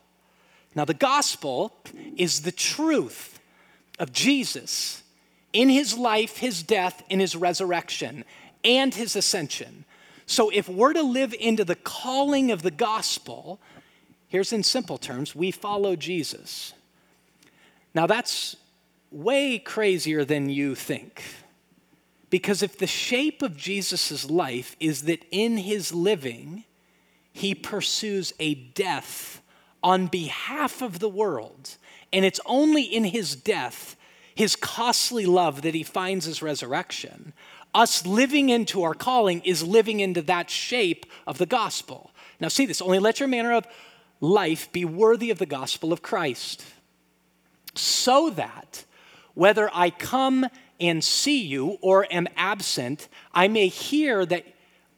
Now, 0.75 0.85
the 0.85 0.95
gospel 0.95 1.73
is 2.17 2.43
the 2.43 2.53
truth 2.53 3.39
of 3.99 4.13
Jesus 4.13 5.03
in 5.53 5.69
his 5.69 5.97
life, 5.97 6.39
his 6.39 6.63
death, 6.63 7.03
in 7.09 7.21
his 7.21 7.37
resurrection, 7.37 8.25
and 8.65 8.93
his 8.93 9.15
ascension. 9.15 9.85
So, 10.27 10.51
if 10.51 10.69
we're 10.69 10.95
to 10.95 11.03
live 11.03 11.35
into 11.39 11.65
the 11.65 11.77
calling 11.77 12.51
of 12.51 12.63
the 12.63 12.71
gospel, 12.71 13.61
here's 14.29 14.53
in 14.53 14.63
simple 14.63 14.99
terms 14.99 15.35
we 15.35 15.51
follow 15.51 15.97
Jesus. 15.97 16.73
Now, 17.95 18.07
that's 18.07 18.57
way 19.13 19.59
crazier 19.59 20.25
than 20.25 20.49
you 20.49 20.75
think. 20.75 21.23
Because 22.35 22.65
if 22.65 22.77
the 22.77 22.89
shape 22.89 23.43
of 23.43 23.57
Jesus' 23.57 24.29
life 24.29 24.75
is 24.81 25.03
that 25.03 25.25
in 25.31 25.57
his 25.57 25.95
living, 25.95 26.65
he 27.33 27.55
pursues 27.55 28.33
a 28.41 28.57
death 28.57 29.41
on 29.85 30.09
behalf 30.09 30.83
of 30.83 30.99
the 30.99 31.09
world, 31.09 31.77
and 32.13 32.25
it's 32.25 32.41
only 32.45 32.83
in 32.83 33.05
his 33.05 33.37
death, 33.37 33.95
his 34.35 34.57
costly 34.57 35.27
love, 35.27 35.63
that 35.63 35.77
he 35.77 35.85
finds 35.85 36.25
his 36.25 36.43
resurrection. 36.43 37.35
Us 37.73 38.05
living 38.05 38.49
into 38.49 38.83
our 38.83 38.95
calling 38.95 39.41
is 39.43 39.63
living 39.63 40.01
into 40.01 40.23
that 40.23 40.51
shape 40.51 41.07
of 41.29 41.39
the 41.39 41.47
gospel. 41.47 42.11
Now, 42.41 42.49
see 42.49 42.67
this 42.67 42.83
only 42.83 42.99
let 42.99 43.21
your 43.21 43.29
manner 43.29 43.53
of 43.53 43.65
life 44.21 44.73
be 44.73 44.85
worthy 44.85 45.31
of 45.31 45.39
the 45.39 45.47
gospel 45.47 45.93
of 45.93 46.03
Christ, 46.03 46.65
so 47.77 48.29
that 48.31 48.85
whether 49.35 49.71
I 49.73 49.91
come 49.91 50.47
and 50.81 51.03
see 51.03 51.43
you 51.43 51.79
or 51.81 52.07
am 52.11 52.29
absent, 52.37 53.09
I 53.33 53.49
may 53.49 53.69
hear 53.69 54.27
that 54.27 54.45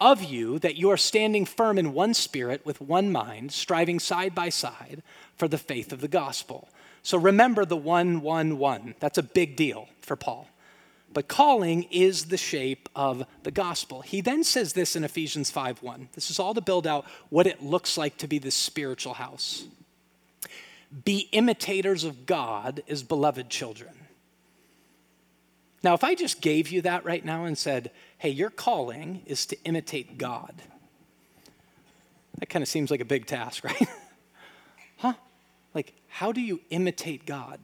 of 0.00 0.22
you 0.22 0.58
that 0.58 0.76
you 0.76 0.90
are 0.90 0.96
standing 0.96 1.44
firm 1.44 1.78
in 1.78 1.92
one 1.92 2.14
spirit 2.14 2.64
with 2.66 2.80
one 2.80 3.10
mind, 3.10 3.52
striving 3.52 3.98
side 3.98 4.34
by 4.34 4.48
side 4.48 5.02
for 5.36 5.48
the 5.48 5.58
faith 5.58 5.92
of 5.92 6.00
the 6.00 6.08
gospel. 6.08 6.68
So 7.02 7.18
remember 7.18 7.64
the 7.64 7.76
one, 7.76 8.20
one, 8.20 8.58
one. 8.58 8.94
That's 9.00 9.18
a 9.18 9.22
big 9.22 9.56
deal 9.56 9.88
for 10.00 10.16
Paul. 10.16 10.48
But 11.12 11.28
calling 11.28 11.84
is 11.84 12.26
the 12.26 12.36
shape 12.36 12.88
of 12.94 13.24
the 13.42 13.50
gospel. 13.50 14.02
He 14.02 14.20
then 14.20 14.44
says 14.44 14.74
this 14.74 14.96
in 14.96 15.04
Ephesians 15.04 15.50
5 15.50 15.82
1. 15.82 16.08
This 16.12 16.30
is 16.30 16.38
all 16.38 16.52
to 16.52 16.60
build 16.60 16.86
out 16.86 17.06
what 17.30 17.46
it 17.46 17.62
looks 17.62 17.96
like 17.96 18.18
to 18.18 18.26
be 18.26 18.38
the 18.38 18.50
spiritual 18.50 19.14
house. 19.14 19.64
Be 21.04 21.28
imitators 21.32 22.04
of 22.04 22.26
God 22.26 22.82
as 22.88 23.02
beloved 23.02 23.48
children. 23.48 24.05
Now, 25.86 25.94
if 25.94 26.02
I 26.02 26.16
just 26.16 26.40
gave 26.40 26.70
you 26.70 26.82
that 26.82 27.04
right 27.04 27.24
now 27.24 27.44
and 27.44 27.56
said, 27.56 27.92
hey, 28.18 28.30
your 28.30 28.50
calling 28.50 29.22
is 29.24 29.46
to 29.46 29.62
imitate 29.62 30.18
God, 30.18 30.52
That 32.40 32.48
kind 32.48 32.64
of 32.64 32.68
seems 32.68 32.90
like 32.90 32.98
a 32.98 33.04
big 33.04 33.26
task, 33.26 33.62
right? 33.64 33.88
huh? 34.96 35.12
Like, 35.74 35.92
how 36.08 36.32
do 36.32 36.40
you 36.40 36.60
imitate 36.70 37.24
God? 37.24 37.60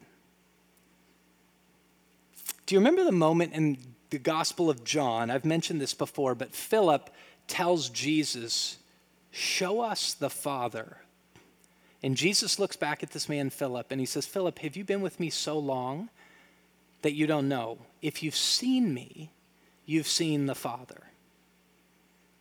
Do 2.64 2.76
you 2.76 2.79
remember 2.79 3.02
the 3.02 3.11
moment 3.11 3.55
in 3.55 3.76
the 4.11 4.21
Gospel 4.21 4.71
of 4.71 4.85
John? 4.85 5.29
I've 5.29 5.45
mentioned 5.45 5.81
this 5.81 5.93
before, 5.93 6.37
but 6.37 6.55
Philip 6.55 7.11
tells 7.49 7.91
Jesus, 7.91 8.76
Show 9.33 9.81
us 9.81 10.14
the 10.14 10.31
Father. 10.31 10.99
And 12.05 12.17
Jesus 12.17 12.61
looks 12.61 12.76
back 12.76 13.02
at 13.02 13.11
this 13.11 13.29
man, 13.29 13.50
Philip, 13.50 13.88
and 13.91 13.99
he 13.99 14.07
says, 14.07 14.26
Philip, 14.26 14.61
have 14.61 14.76
you 14.76 14.85
been 14.85 15.00
with 15.00 15.19
me 15.19 15.29
so 15.29 15.59
long 15.59 16.09
that 17.02 17.12
you 17.12 17.26
don't 17.26 17.49
know? 17.49 17.78
If 18.00 18.23
you've 18.23 18.37
seen 18.37 18.94
me, 18.94 19.30
you've 19.85 20.09
seen 20.09 20.47
the 20.47 20.54
Father. 20.54 21.02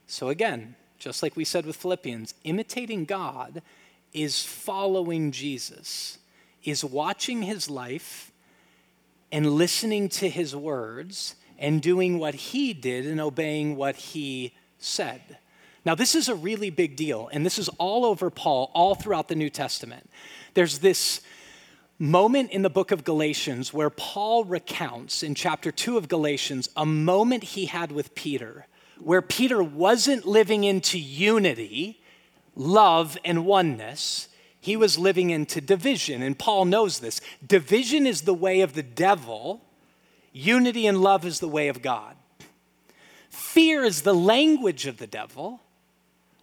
So 0.08 0.30
again, 0.30 0.76
just 1.00 1.24
like 1.24 1.36
we 1.36 1.46
said 1.46 1.66
with 1.66 1.76
Philippians, 1.76 2.34
imitating 2.44 3.06
God 3.06 3.62
is 4.14 4.44
following 4.44 5.32
Jesus, 5.32 6.18
is 6.64 6.84
watching 6.84 7.42
his 7.44 7.70
life 7.70 8.32
and 9.32 9.54
listening 9.54 10.10
to 10.10 10.30
his 10.30 10.56
words 10.56 11.36
and 11.58 11.82
doing 11.82 12.20
what 12.20 12.36
he 12.36 12.74
did 12.74 13.06
and 13.06 13.22
obeying 13.22 13.76
what 13.76 13.96
he 13.96 14.54
said. 14.78 15.22
Now, 15.86 15.96
this 15.96 16.14
is 16.14 16.30
a 16.30 16.36
really 16.36 16.70
big 16.70 16.96
deal, 16.96 17.30
and 17.32 17.46
this 17.46 17.58
is 17.58 17.70
all 17.80 18.06
over 18.06 18.30
Paul, 18.30 18.70
all 18.74 18.94
throughout 18.94 19.28
the 19.28 19.36
New 19.36 19.50
Testament. 19.50 20.10
There's 20.54 20.80
this 20.80 21.22
moment 22.02 22.50
in 22.50 22.64
the 22.64 22.70
book 22.70 22.92
of 22.92 23.04
Galatians 23.04 23.72
where 23.72 23.92
Paul 23.92 24.44
recounts 24.44 25.22
in 25.22 25.36
chapter 25.36 25.72
2 25.72 25.98
of 25.98 26.08
Galatians 26.08 26.68
a 26.76 26.86
moment 26.86 27.44
he 27.44 27.68
had 27.68 27.92
with 27.92 28.16
Peter, 28.16 28.66
where 29.00 29.22
Peter 29.22 29.62
wasn't 29.62 30.26
living 30.26 30.64
into 30.64 30.98
unity, 30.98 32.02
love, 32.56 33.20
and 33.24 33.46
oneness. 33.46 34.30
He 34.60 34.76
was 34.76 34.98
living 34.98 35.30
into 35.30 35.62
division, 35.62 36.24
and 36.24 36.38
Paul 36.38 36.66
knows 36.66 37.00
this. 37.00 37.22
Division 37.46 38.08
is 38.08 38.22
the 38.22 38.34
way 38.34 38.62
of 38.62 38.74
the 38.74 38.84
devil, 38.84 39.64
unity 40.34 40.88
and 40.88 41.02
love 41.02 41.24
is 41.24 41.40
the 41.40 41.48
way 41.48 41.68
of 41.68 41.84
God. 41.84 42.16
Fear 43.30 43.84
is 43.84 44.02
the 44.02 44.16
language 44.16 44.88
of 44.88 44.98
the 44.98 45.08
devil, 45.08 45.62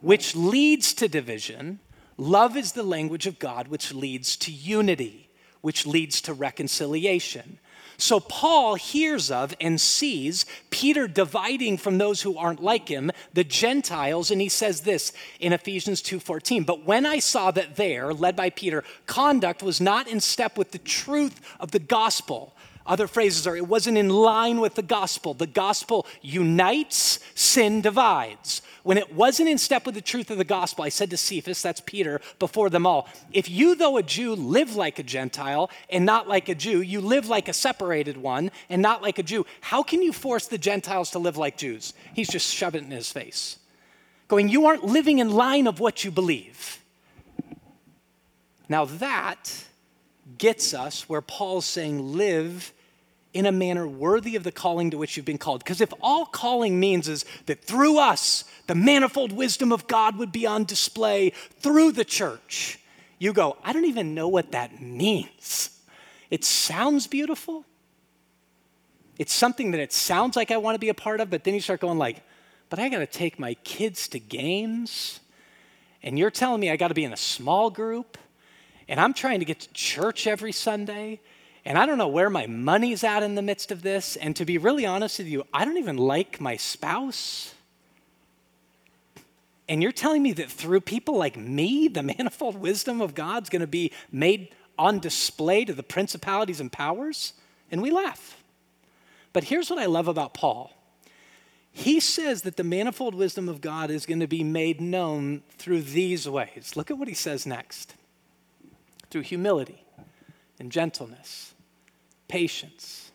which 0.01 0.37
leads 0.37 0.95
to 0.95 1.09
division. 1.09 1.81
Love 2.17 2.57
is 2.57 2.73
the 2.73 2.85
language 2.85 3.27
of 3.27 3.41
God, 3.41 3.69
which 3.69 3.93
leads 3.93 4.37
to 4.37 4.53
unity, 4.53 5.28
which 5.61 5.87
leads 5.87 6.21
to 6.23 6.33
reconciliation. 6.33 7.59
So 8.01 8.21
Paul 8.21 8.77
hears 8.77 9.29
of 9.29 9.57
and 9.61 9.81
sees 9.81 10.47
Peter 10.71 11.09
dividing 11.09 11.79
from 11.79 11.99
those 11.99 12.23
who 12.23 12.39
aren't 12.39 12.63
like 12.63 12.89
him, 12.89 13.11
the 13.35 13.43
Gentiles, 13.43 14.31
and 14.31 14.41
he 14.41 14.49
says 14.49 14.83
this 14.83 15.13
in 15.41 15.53
Ephesians 15.53 16.01
2:14, 16.01 16.63
"But 16.63 16.85
when 16.85 17.05
I 17.05 17.19
saw 17.19 17.51
that 17.51 17.75
their, 17.75 18.15
led 18.15 18.37
by 18.37 18.51
Peter, 18.51 18.85
conduct 19.07 19.65
was 19.65 19.81
not 19.81 20.07
in 20.07 20.21
step 20.21 20.57
with 20.57 20.71
the 20.71 20.79
truth 20.79 21.41
of 21.59 21.73
the 21.73 21.81
gospel, 21.81 22.55
other 22.89 23.07
phrases 23.07 23.47
are, 23.47 23.57
it 23.57 23.69
wasn't 23.69 23.99
in 23.99 24.09
line 24.09 24.61
with 24.61 24.75
the 24.75 24.83
gospel. 24.83 25.35
The 25.35 25.47
gospel 25.47 26.07
unites, 26.23 27.21
sin 27.35 27.83
divides. 27.83 28.63
When 28.83 28.97
it 28.97 29.15
wasn't 29.15 29.51
in 29.51 29.59
step 29.59 29.85
with 29.85 29.95
the 29.95 30.01
truth 30.01 30.31
of 30.31 30.39
the 30.39 30.45
gospel, 30.45 30.85
I 30.85 30.89
said 30.89 31.11
to 31.11 31.19
Cephas, 31.19 31.61
that's 31.61 31.83
Peter, 31.85 32.21
before 32.39 32.71
them 32.71 32.87
all, 32.87 33.07
if 33.33 33.51
you, 33.51 33.75
though 33.75 33.99
a 33.99 34.03
Jew, 34.03 34.35
live 34.35 34.75
like 34.75 34.99
a 34.99 35.03
Gentile 35.03 35.71
and 35.91 36.07
not 36.07 36.27
like 36.27 36.49
a 36.49 36.55
Jew, 36.55 36.81
you 36.81 37.03
live 37.03 37.29
like 37.29 37.49
a 37.49 37.53
separated 37.53 38.17
one 38.17 38.51
and 38.71 38.81
not 38.81 39.03
like 39.03 39.19
a 39.19 39.23
Jew, 39.23 39.45
how 39.61 39.83
can 39.83 40.01
you 40.01 40.13
force 40.13 40.47
the 40.47 40.57
Gentiles 40.57 41.11
to 41.11 41.19
live 41.19 41.37
like 41.37 41.59
Jews? 41.59 41.93
He's 42.15 42.29
just 42.29 42.53
shoving 42.53 42.85
it 42.85 42.87
in 42.87 42.91
his 42.93 43.13
face. 43.13 43.59
Going, 44.29 44.49
you 44.49 44.67
aren't 44.67 44.85
living 44.85 45.19
in 45.19 45.31
line 45.31 45.67
of 45.67 45.81
what 45.81 46.05
you 46.05 46.11
believe. 46.11 46.83
Now 48.69 48.87
that 48.87 49.65
gets 50.39 50.73
us 50.73 51.09
where 51.09 51.23
Paul's 51.23 51.67
saying, 51.67 52.17
live 52.17 52.73
in 53.35 53.47
a 53.47 53.53
manner 53.53 53.87
worthy 53.87 54.37
of 54.37 54.43
the 54.43 54.53
calling 54.53 54.91
to 54.91 54.99
which 54.99 55.17
you've 55.17 55.27
been 55.27 55.39
called. 55.39 55.63
Because 55.63 55.81
if 55.81 55.93
all 56.01 56.25
calling 56.27 56.81
means 56.81 57.09
is 57.09 57.25
that 57.47 57.63
through 57.63 57.99
us, 57.99 58.45
the 58.67 58.75
manifold 58.75 59.33
wisdom 59.33 59.73
of 59.73 59.87
God 59.87 60.17
would 60.17 60.33
be 60.33 60.47
on 60.47 60.65
display 60.65 61.31
through 61.61 61.93
the 61.93 62.05
church, 62.05 62.79
you 63.19 63.33
go, 63.33 63.57
I 63.63 63.73
don't 63.73 63.85
even 63.85 64.15
know 64.15 64.29
what 64.29 64.53
that 64.53 64.81
means. 64.81 65.71
It 66.31 66.45
sounds 66.45 67.07
beautiful. 67.07 67.65
It's 69.19 69.33
something 69.33 69.73
that 69.73 69.81
it 69.81 69.93
sounds 69.93 70.37
like 70.37 70.51
I 70.51 70.57
want 70.57 70.77
to 70.77 70.79
be 70.79 70.89
a 70.89 70.95
part 70.95 71.21
of, 71.21 71.29
but 71.29 71.45
then 71.45 71.55
you 71.55 71.61
start 71.61 71.81
going 71.81 71.99
like, 71.99 72.23
but 72.71 72.79
I 72.79 72.89
got 72.89 72.99
to 72.99 73.07
take 73.07 73.39
my 73.39 73.55
kids 73.55 74.09
to 74.09 74.21
games, 74.21 75.21
and 76.03 76.19
you're 76.19 76.31
telling 76.31 76.61
me 76.61 76.71
I 76.71 76.77
got 76.77 76.89
to 76.89 76.95
be 76.95 77.05
in 77.05 77.13
a 77.13 77.17
small 77.17 77.71
group, 77.71 78.17
and 78.89 79.01
I'm 79.01 79.15
trying 79.15 79.41
to 79.41 79.45
get 79.45 79.61
to 79.61 79.73
church 79.73 80.27
every 80.27 80.53
Sunday, 80.53 81.21
and 81.69 81.77
I 81.77 81.85
don't 81.85 81.99
know 81.99 82.09
where 82.09 82.31
my 82.31 82.47
money's 82.47 83.05
at 83.05 83.23
in 83.23 83.35
the 83.35 83.43
midst 83.43 83.71
of 83.71 83.83
this. 83.83 84.17
And 84.17 84.35
to 84.37 84.47
be 84.47 84.57
really 84.57 84.87
honest 84.87 85.19
with 85.19 85.29
you, 85.29 85.45
I 85.53 85.67
don't 85.67 85.77
even 85.77 85.99
like 85.99 86.41
my 86.41 86.57
spouse. 86.57 87.55
And 89.69 89.83
you're 89.83 89.93
telling 89.93 90.23
me 90.23 90.33
that 90.33 90.51
through 90.51 90.81
people 90.81 91.19
like 91.19 91.37
me, 91.37 91.89
the 91.89 92.03
manifold 92.19 92.55
wisdom 92.57 93.03
of 93.03 93.15
God's 93.15 93.51
going 93.51 93.61
to 93.61 93.67
be 93.67 93.93
made 94.11 94.49
on 94.79 94.99
display 94.99 95.67
to 95.67 95.75
the 95.75 95.83
principalities 95.83 96.59
and 96.59 96.73
powers? 96.73 97.35
And 97.71 97.83
we 97.83 97.91
laugh. 97.91 98.43
But 99.35 99.45
here's 99.45 99.69
what 99.69 99.79
I 99.79 99.85
love 99.85 100.09
about 100.09 100.33
Paul 100.33 100.73
he 101.71 102.01
says 102.01 102.43
that 102.43 102.57
the 102.57 102.65
manifold 102.65 103.15
wisdom 103.15 103.47
of 103.47 103.61
God 103.61 103.91
is 103.91 104.07
going 104.07 104.21
to 104.21 104.27
be 104.27 104.43
made 104.43 104.81
known 104.81 105.43
through 105.59 105.83
these 105.83 106.27
ways. 106.27 106.73
Look 106.77 106.91
at 106.91 106.97
what 106.97 107.09
he 107.09 107.15
says 107.15 107.47
next 107.47 107.95
through 109.11 109.21
humility 109.21 109.85
and 110.59 110.73
gentleness 110.73 111.53
patience, 112.29 113.11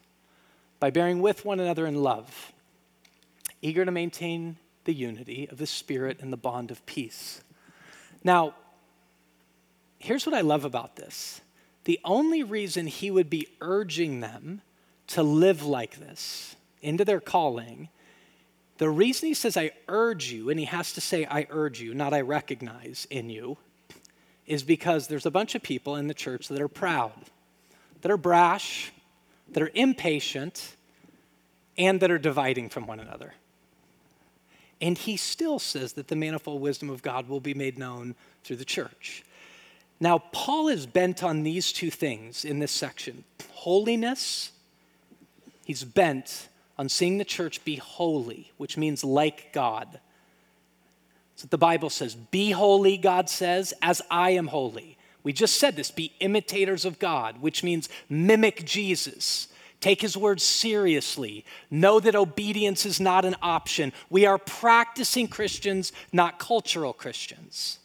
by 0.80 0.90
bearing 0.90 1.22
with 1.22 1.46
one 1.46 1.60
another 1.60 1.86
in 1.86 2.04
love, 2.04 2.52
eager 3.62 3.86
to 3.86 3.92
maintain 3.92 4.58
the 4.86 4.94
unity 4.94 5.48
of 5.50 5.58
the 5.58 5.66
Spirit 5.66 6.18
and 6.20 6.34
the 6.34 6.38
bond 6.38 6.72
of 6.72 6.86
peace. 6.86 7.42
Now, 8.24 8.56
here's 10.00 10.26
what 10.26 10.36
I 10.36 10.42
love 10.42 10.66
about 10.66 10.96
this 10.96 11.42
the 11.86 12.00
only 12.06 12.44
reason 12.44 12.88
he 12.88 13.12
would 13.12 13.30
be 13.30 13.48
urging 13.62 14.22
them 14.22 14.62
to 15.08 15.24
live 15.24 15.66
like 15.66 15.98
this 15.98 16.56
into 16.82 17.06
their 17.06 17.20
calling, 17.20 17.90
the 18.78 18.90
reason 18.90 19.28
he 19.28 19.34
says, 19.34 19.56
I 19.56 19.72
urge 19.88 20.32
you, 20.32 20.50
and 20.50 20.60
he 20.60 20.66
has 20.66 20.94
to 20.94 21.02
say, 21.02 21.26
I 21.26 21.48
urge 21.50 21.82
you, 21.82 21.94
not 21.94 22.14
I 22.14 22.22
recognize 22.22 23.08
in 23.10 23.30
you, 23.30 23.58
is 24.46 24.64
because 24.64 25.08
there's 25.08 25.26
a 25.26 25.32
bunch 25.32 25.56
of 25.56 25.62
people 25.62 25.96
in 25.96 26.08
the 26.08 26.14
church 26.14 26.48
that 26.48 26.62
are 26.62 26.68
proud, 26.68 27.14
that 28.02 28.12
are 28.12 28.18
brash, 28.18 28.92
that 29.54 29.64
are 29.64 29.72
impatient, 29.74 30.76
and 31.78 32.00
that 32.00 32.12
are 32.12 32.18
dividing 32.18 32.70
from 32.70 32.86
one 32.86 33.00
another. 33.00 33.34
And 34.82 34.98
he 34.98 35.18
still 35.18 35.60
says 35.60 35.94
that 35.94 36.08
the 36.08 36.16
manifold 36.16 36.62
wisdom 36.62 36.90
of 36.90 37.02
God 37.02 37.30
will 37.30 37.40
be 37.40 37.54
made 37.54 37.78
known 37.78 38.16
through 38.44 38.58
the 38.58 38.66
church. 38.66 39.24
Now, 40.00 40.20
Paul 40.32 40.68
is 40.68 40.86
bent 40.86 41.24
on 41.24 41.44
these 41.44 41.72
two 41.72 41.90
things 41.90 42.44
in 42.44 42.60
this 42.60 42.72
section 42.72 43.24
holiness, 43.54 44.52
he's 45.66 45.86
bent 45.86 46.50
on 46.78 46.90
seeing 46.90 47.18
the 47.18 47.26
church 47.26 47.64
be 47.64 47.78
holy, 47.78 48.52
which 48.58 48.78
means 48.78 49.04
like 49.04 49.54
God. 49.54 50.00
So 51.38 51.48
the 51.48 51.58
Bible 51.58 51.90
says, 51.90 52.16
Be 52.16 52.52
holy, 52.52 52.98
God 52.98 53.30
says, 53.30 53.74
as 53.82 54.02
I 54.12 54.32
am 54.32 54.48
holy. 54.48 54.98
We 55.24 55.34
just 55.34 55.56
said 55.56 55.76
this 55.76 55.92
be 55.92 56.14
imitators 56.20 56.86
of 56.86 57.00
God, 57.00 57.42
which 57.42 57.64
means 57.64 57.90
mimic 58.10 58.66
Jesus. 58.66 59.48
Take 59.80 60.02
his 60.02 60.16
words 60.16 60.44
seriously. 60.44 61.44
Know 61.70 62.00
that 62.00 62.16
obedience 62.16 62.86
is 62.86 63.00
not 63.02 63.26
an 63.26 63.36
option. 63.42 63.92
We 64.10 64.26
are 64.26 64.38
practicing 64.38 65.28
Christians, 65.28 65.92
not 66.14 66.40
cultural 66.40 66.94
Christians. 66.94 67.80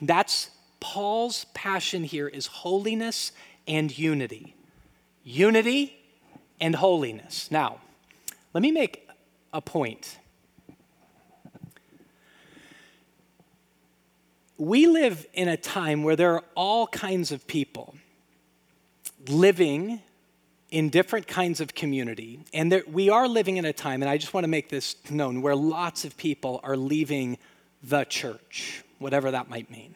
That's 0.00 0.50
Paul's 0.80 1.46
passion 1.52 2.04
here 2.04 2.28
is 2.28 2.46
holiness 2.46 3.32
and 3.66 3.96
unity. 3.96 4.54
Unity 5.24 5.98
and 6.60 6.76
holiness. 6.76 7.50
Now, 7.50 7.80
let 8.54 8.62
me 8.62 8.70
make 8.70 9.08
a 9.52 9.60
point. 9.60 10.18
We 14.58 14.86
live 14.86 15.26
in 15.34 15.48
a 15.48 15.56
time 15.56 16.02
where 16.02 16.16
there 16.16 16.34
are 16.34 16.44
all 16.54 16.86
kinds 16.86 17.32
of 17.32 17.46
people 17.46 17.94
living 19.28 20.00
in 20.70 20.88
different 20.88 21.26
kinds 21.26 21.60
of 21.60 21.74
community. 21.74 22.40
And 22.52 22.72
there, 22.72 22.82
we 22.90 23.08
are 23.08 23.28
living 23.28 23.56
in 23.56 23.64
a 23.64 23.72
time, 23.72 24.02
and 24.02 24.10
I 24.10 24.18
just 24.18 24.34
want 24.34 24.44
to 24.44 24.48
make 24.48 24.68
this 24.68 24.96
known, 25.10 25.42
where 25.42 25.54
lots 25.54 26.04
of 26.04 26.16
people 26.16 26.60
are 26.64 26.76
leaving 26.76 27.38
the 27.82 28.04
church, 28.04 28.82
whatever 28.98 29.30
that 29.30 29.48
might 29.48 29.70
mean. 29.70 29.94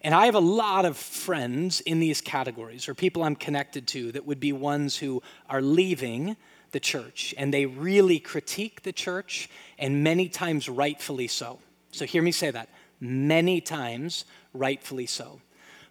And 0.00 0.14
I 0.14 0.26
have 0.26 0.34
a 0.34 0.40
lot 0.40 0.84
of 0.84 0.96
friends 0.96 1.80
in 1.80 2.00
these 2.00 2.20
categories, 2.20 2.88
or 2.88 2.94
people 2.94 3.22
I'm 3.22 3.36
connected 3.36 3.86
to, 3.88 4.12
that 4.12 4.26
would 4.26 4.40
be 4.40 4.52
ones 4.52 4.96
who 4.96 5.22
are 5.48 5.62
leaving 5.62 6.36
the 6.72 6.80
church, 6.80 7.34
and 7.36 7.52
they 7.52 7.66
really 7.66 8.18
critique 8.18 8.82
the 8.82 8.92
church, 8.92 9.50
and 9.78 10.02
many 10.02 10.28
times 10.28 10.68
rightfully 10.68 11.28
so. 11.28 11.58
So 11.92 12.06
hear 12.06 12.22
me 12.22 12.32
say 12.32 12.50
that. 12.50 12.68
Many 13.02 13.60
times 13.60 14.24
rightfully 14.54 15.06
so. 15.06 15.40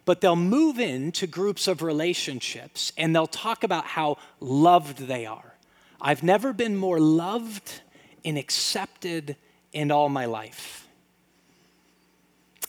But 0.06 0.22
they'll 0.22 0.34
move 0.34 0.80
into 0.80 1.26
groups 1.26 1.68
of 1.68 1.82
relationships 1.82 2.90
and 2.96 3.14
they'll 3.14 3.26
talk 3.26 3.64
about 3.64 3.84
how 3.84 4.16
loved 4.40 4.96
they 4.96 5.26
are. 5.26 5.52
I've 6.00 6.22
never 6.22 6.54
been 6.54 6.74
more 6.74 6.98
loved 6.98 7.82
and 8.24 8.38
accepted 8.38 9.36
in 9.74 9.90
all 9.90 10.08
my 10.08 10.24
life. 10.24 10.88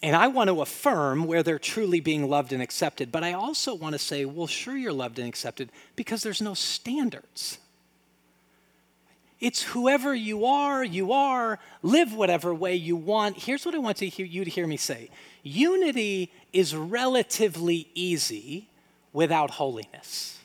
And 0.03 0.13
I 0.13 0.27
want 0.27 0.49
to 0.49 0.61
affirm 0.61 1.23
where 1.23 1.41
they're 1.41 1.57
truly 1.57 2.01
being 2.01 2.29
loved 2.29 2.51
and 2.51 2.61
accepted, 2.61 3.13
but 3.13 3.23
I 3.23 3.31
also 3.31 3.73
want 3.73 3.93
to 3.93 3.99
say, 3.99 4.25
well, 4.25 4.47
sure, 4.47 4.75
you're 4.75 4.91
loved 4.91 5.19
and 5.19 5.27
accepted 5.29 5.69
because 5.95 6.21
there's 6.21 6.41
no 6.41 6.53
standards. 6.53 7.59
It's 9.43 9.61
whoever 9.61 10.15
you 10.15 10.45
are, 10.45 10.85
you 10.85 11.11
are, 11.11 11.59
live 11.81 12.13
whatever 12.13 12.55
way 12.55 12.75
you 12.75 12.95
want. 12.95 13.37
Here's 13.37 13.65
what 13.65 13.75
I 13.75 13.77
want 13.77 13.97
to 13.97 14.07
hear, 14.07 14.25
you 14.25 14.45
to 14.45 14.49
hear 14.49 14.65
me 14.65 14.77
say 14.77 15.09
unity 15.43 16.31
is 16.53 16.73
relatively 16.73 17.89
easy 17.93 18.69
without 19.11 19.51
holiness. 19.51 20.39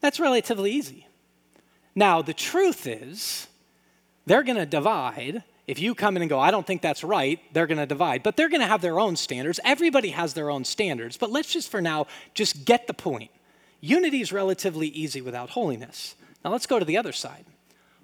That's 0.00 0.18
relatively 0.18 0.72
easy. 0.72 1.06
Now, 1.94 2.22
the 2.22 2.32
truth 2.32 2.86
is, 2.86 3.46
they're 4.24 4.44
going 4.44 4.56
to 4.56 4.64
divide. 4.64 5.44
If 5.66 5.78
you 5.78 5.94
come 5.94 6.16
in 6.16 6.22
and 6.22 6.30
go, 6.30 6.40
I 6.40 6.50
don't 6.50 6.66
think 6.66 6.80
that's 6.80 7.04
right, 7.04 7.38
they're 7.52 7.66
going 7.66 7.76
to 7.76 7.84
divide. 7.84 8.22
But 8.22 8.34
they're 8.38 8.48
going 8.48 8.62
to 8.62 8.66
have 8.66 8.80
their 8.80 8.98
own 8.98 9.14
standards. 9.14 9.60
Everybody 9.62 10.08
has 10.08 10.32
their 10.32 10.48
own 10.50 10.64
standards. 10.64 11.18
But 11.18 11.30
let's 11.30 11.52
just 11.52 11.70
for 11.70 11.82
now 11.82 12.06
just 12.32 12.64
get 12.64 12.86
the 12.86 12.94
point. 12.94 13.30
Unity 13.80 14.20
is 14.20 14.32
relatively 14.32 14.88
easy 14.88 15.20
without 15.20 15.50
holiness. 15.50 16.14
Now 16.44 16.50
let's 16.50 16.66
go 16.66 16.78
to 16.78 16.84
the 16.84 16.96
other 16.96 17.12
side. 17.12 17.44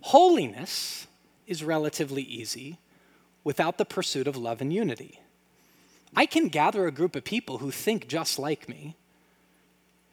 Holiness 0.00 1.06
is 1.46 1.64
relatively 1.64 2.22
easy 2.22 2.78
without 3.42 3.78
the 3.78 3.84
pursuit 3.84 4.26
of 4.26 4.36
love 4.36 4.60
and 4.60 4.72
unity. 4.72 5.20
I 6.16 6.26
can 6.26 6.48
gather 6.48 6.86
a 6.86 6.92
group 6.92 7.16
of 7.16 7.24
people 7.24 7.58
who 7.58 7.70
think 7.70 8.08
just 8.08 8.38
like 8.38 8.68
me, 8.68 8.96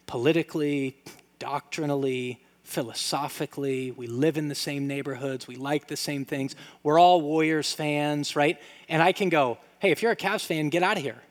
politically, 0.06 0.96
doctrinally, 1.38 2.42
philosophically. 2.64 3.90
We 3.90 4.06
live 4.06 4.36
in 4.36 4.48
the 4.48 4.54
same 4.54 4.86
neighborhoods. 4.86 5.46
We 5.46 5.56
like 5.56 5.88
the 5.88 5.96
same 5.96 6.24
things. 6.24 6.56
We're 6.82 6.98
all 6.98 7.20
Warriors 7.20 7.72
fans, 7.72 8.34
right? 8.34 8.58
And 8.88 9.00
I 9.00 9.12
can 9.12 9.28
go, 9.28 9.58
hey, 9.78 9.90
if 9.90 10.02
you're 10.02 10.12
a 10.12 10.16
Cavs 10.16 10.44
fan, 10.44 10.68
get 10.70 10.82
out 10.82 10.96
of 10.96 11.02
here. 11.02 11.22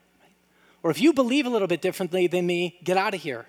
Or 0.83 0.91
if 0.91 0.99
you 1.01 1.13
believe 1.13 1.45
a 1.45 1.49
little 1.49 1.67
bit 1.67 1.81
differently 1.81 2.27
than 2.27 2.45
me, 2.45 2.79
get 2.83 2.97
out 2.97 3.13
of 3.13 3.21
here. 3.21 3.45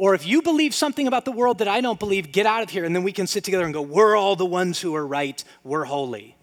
Or 0.00 0.14
if 0.14 0.26
you 0.26 0.40
believe 0.40 0.74
something 0.74 1.06
about 1.06 1.26
the 1.26 1.30
world 1.30 1.58
that 1.58 1.68
I 1.68 1.82
don't 1.82 1.98
believe, 1.98 2.32
get 2.32 2.46
out 2.46 2.62
of 2.62 2.70
here. 2.70 2.86
And 2.86 2.96
then 2.96 3.02
we 3.02 3.12
can 3.12 3.26
sit 3.26 3.44
together 3.44 3.66
and 3.66 3.74
go, 3.74 3.82
we're 3.82 4.16
all 4.16 4.34
the 4.34 4.46
ones 4.46 4.80
who 4.80 4.94
are 4.94 5.06
right, 5.06 5.44
we're 5.62 5.84
holy. 5.84 6.36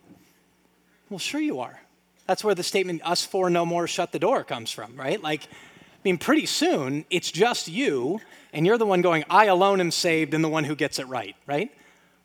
Well, 1.09 1.17
sure 1.17 1.41
you 1.41 1.59
are. 1.59 1.81
That's 2.27 2.43
where 2.43 2.53
the 2.53 2.61
statement, 2.61 3.01
us 3.03 3.25
four 3.25 3.49
no 3.49 3.65
more, 3.65 3.87
shut 3.87 4.11
the 4.11 4.19
door 4.19 4.43
comes 4.43 4.69
from, 4.69 4.95
right? 4.95 5.19
Like, 5.19 5.45
I 5.45 5.99
mean, 6.03 6.19
pretty 6.19 6.45
soon 6.45 7.05
it's 7.09 7.31
just 7.31 7.67
you, 7.67 8.21
and 8.53 8.63
you're 8.63 8.77
the 8.77 8.85
one 8.85 9.01
going, 9.01 9.23
I 9.27 9.45
alone 9.45 9.81
am 9.81 9.89
saved, 9.89 10.35
and 10.35 10.43
the 10.43 10.49
one 10.49 10.63
who 10.63 10.75
gets 10.75 10.99
it 10.99 11.07
right, 11.07 11.35
right? 11.47 11.71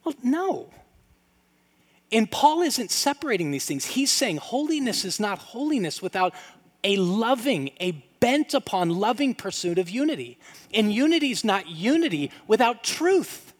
Well, 0.04 0.14
no. 0.22 0.68
And 2.12 2.30
Paul 2.30 2.60
isn't 2.60 2.90
separating 2.90 3.52
these 3.52 3.64
things. 3.64 3.86
He's 3.86 4.10
saying 4.10 4.36
holiness 4.36 5.02
is 5.06 5.18
not 5.18 5.38
holiness 5.38 6.02
without 6.02 6.34
a 6.84 6.96
loving, 6.96 7.70
a 7.80 8.04
bent 8.22 8.54
upon 8.54 8.88
loving 8.88 9.34
pursuit 9.34 9.78
of 9.78 9.90
unity. 9.90 10.38
And 10.72 10.92
unity 10.92 11.32
is 11.32 11.44
not 11.44 11.68
unity 11.68 12.30
without 12.46 12.84
truth, 12.84 13.52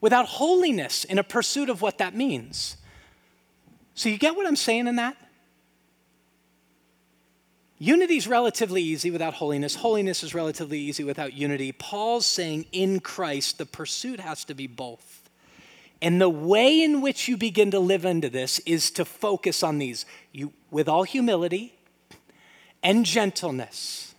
without 0.00 0.26
holiness 0.26 1.02
in 1.02 1.18
a 1.18 1.24
pursuit 1.24 1.68
of 1.68 1.82
what 1.82 1.98
that 1.98 2.14
means. 2.14 2.76
So, 3.94 4.08
you 4.08 4.16
get 4.16 4.36
what 4.36 4.46
I'm 4.46 4.54
saying 4.54 4.86
in 4.86 4.94
that? 4.96 5.16
Unity 7.80 8.16
is 8.16 8.28
relatively 8.28 8.80
easy 8.80 9.10
without 9.10 9.34
holiness. 9.34 9.74
Holiness 9.74 10.22
is 10.22 10.34
relatively 10.34 10.78
easy 10.78 11.02
without 11.02 11.32
unity. 11.32 11.72
Paul's 11.72 12.26
saying 12.26 12.66
in 12.70 13.00
Christ, 13.00 13.58
the 13.58 13.66
pursuit 13.66 14.20
has 14.20 14.44
to 14.44 14.54
be 14.54 14.68
both. 14.68 15.28
And 16.00 16.20
the 16.20 16.28
way 16.28 16.80
in 16.80 17.00
which 17.00 17.26
you 17.26 17.36
begin 17.36 17.72
to 17.72 17.80
live 17.80 18.04
into 18.04 18.30
this 18.30 18.60
is 18.60 18.92
to 18.92 19.04
focus 19.04 19.64
on 19.64 19.78
these 19.78 20.06
you, 20.32 20.52
with 20.70 20.88
all 20.88 21.02
humility 21.02 21.77
and 22.82 23.04
gentleness, 23.04 24.14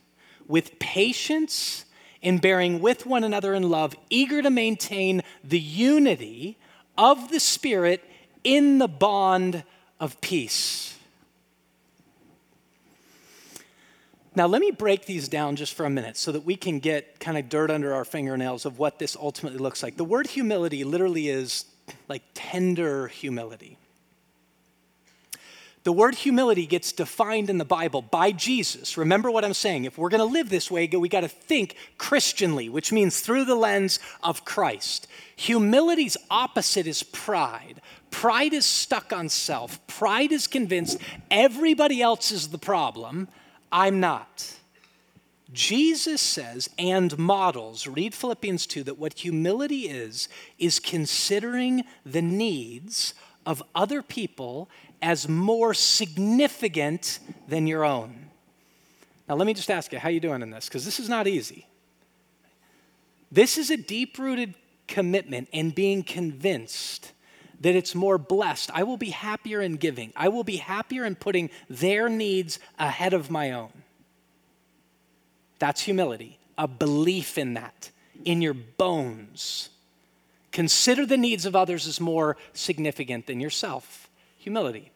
with 0.48 0.80
patience 0.80 1.86
in 2.22 2.38
bearing 2.38 2.82
with 2.82 3.06
one 3.06 3.24
another 3.24 3.54
in 3.54 3.70
love, 3.70 3.96
eager 4.10 4.42
to 4.42 4.50
maintain 4.50 5.22
the 5.44 5.60
unity 5.60 6.58
of 6.98 7.32
the 7.32 7.40
Spirit 7.40 8.04
in 8.44 8.78
the 8.78 8.88
bond 8.88 9.64
of 10.00 10.20
peace. 10.22 10.98
Now, 14.36 14.48
let 14.48 14.62
me 14.62 14.72
break 14.72 15.06
these 15.06 15.28
down 15.28 15.56
just 15.56 15.74
for 15.74 15.86
a 15.86 15.90
minute 15.90 16.16
so 16.16 16.32
that 16.32 16.46
we 16.46 16.56
can 16.56 16.80
get 16.80 17.20
kind 17.20 17.38
of 17.38 17.50
dirt 17.50 17.72
under 17.72 17.94
our 17.94 18.06
fingernails 18.06 18.66
of 18.66 18.80
what 18.80 19.00
this 19.00 19.16
ultimately 19.16 19.60
looks 19.60 19.82
like. 19.82 19.98
The 19.98 20.06
word 20.06 20.28
humility 20.28 20.84
literally 20.84 21.30
is 21.30 21.66
like 22.08 22.22
tender 22.34 23.08
humility. 23.08 23.78
The 25.84 25.94
word 25.94 26.16
humility 26.16 26.66
gets 26.66 26.92
defined 26.92 27.50
in 27.50 27.58
the 27.58 27.66
Bible 27.66 28.02
by 28.02 28.32
Jesus. 28.32 28.98
Remember 28.98 29.32
what 29.32 29.46
I'm 29.46 29.54
saying. 29.54 29.86
If 29.86 29.98
we're 29.98 30.10
going 30.10 30.20
to 30.20 30.26
live 30.26 30.50
this 30.50 30.70
way, 30.70 30.88
we 30.88 31.08
got 31.08 31.22
to 31.22 31.30
think 31.30 31.76
Christianly, 31.98 32.68
which 32.68 32.92
means 32.92 33.22
through 33.22 33.46
the 33.46 33.56
lens 33.56 34.00
of 34.22 34.44
Christ. 34.44 35.08
Humility's 35.38 36.18
opposite 36.30 36.86
is 36.86 37.02
pride. 37.02 37.82
Pride 38.12 38.54
is 38.54 38.66
stuck 38.66 39.14
on 39.14 39.30
self. 39.30 39.86
Pride 39.88 40.34
is 40.34 40.48
convinced 40.48 41.00
everybody 41.32 42.02
else 42.02 42.32
is 42.32 42.50
the 42.50 42.58
problem. 42.58 43.30
I'm 43.72 44.02
not. 44.02 44.56
Jesus 45.52 46.22
says 46.22 46.70
and 46.78 47.18
models, 47.18 47.88
read 47.88 48.14
Philippians 48.14 48.68
2, 48.68 48.84
that 48.84 49.00
what 49.00 49.20
humility 49.20 49.88
is, 49.88 50.28
is 50.60 50.80
considering 50.80 51.84
the 52.06 52.22
needs 52.22 53.14
of 53.46 53.64
other 53.74 54.04
people 54.04 54.70
as 55.02 55.28
more 55.28 55.74
significant 55.74 57.20
than 57.48 57.68
your 57.68 57.84
own. 57.86 58.30
Now, 59.28 59.36
let 59.36 59.46
me 59.46 59.54
just 59.54 59.70
ask 59.70 59.92
you, 59.92 60.00
how 60.00 60.10
you 60.10 60.20
doing 60.20 60.42
in 60.42 60.50
this? 60.50 60.68
Because 60.68 60.86
this 60.86 61.00
is 61.00 61.08
not 61.08 61.28
easy. 61.28 61.68
This 63.32 63.58
is 63.58 63.70
a 63.70 63.78
deep 63.78 64.18
rooted 64.18 64.56
commitment 64.88 65.48
and 65.54 65.74
being 65.74 66.02
convinced 66.04 67.12
that 67.62 67.76
it's 67.76 67.94
more 67.94 68.18
blessed. 68.18 68.72
I 68.74 68.84
will 68.84 68.98
be 68.98 69.12
happier 69.12 69.62
in 69.62 69.76
giving, 69.76 70.12
I 70.16 70.30
will 70.30 70.44
be 70.44 70.58
happier 70.58 71.06
in 71.06 71.16
putting 71.16 71.50
their 71.70 72.10
needs 72.10 72.60
ahead 72.80 73.14
of 73.14 73.30
my 73.30 73.52
own. 73.52 73.72
That's 75.60 75.82
humility, 75.82 76.40
a 76.58 76.68
belief 76.68 77.38
in 77.38 77.54
that, 77.54 77.92
in 78.26 78.42
your 78.42 78.54
bones. 78.54 79.70
Consider 80.52 81.06
the 81.06 81.18
needs 81.18 81.46
of 81.46 81.56
others 81.56 81.86
as 81.86 82.00
more 82.00 82.38
significant 82.54 83.28
than 83.28 83.40
yourself 83.40 84.09
humility, 84.40 84.92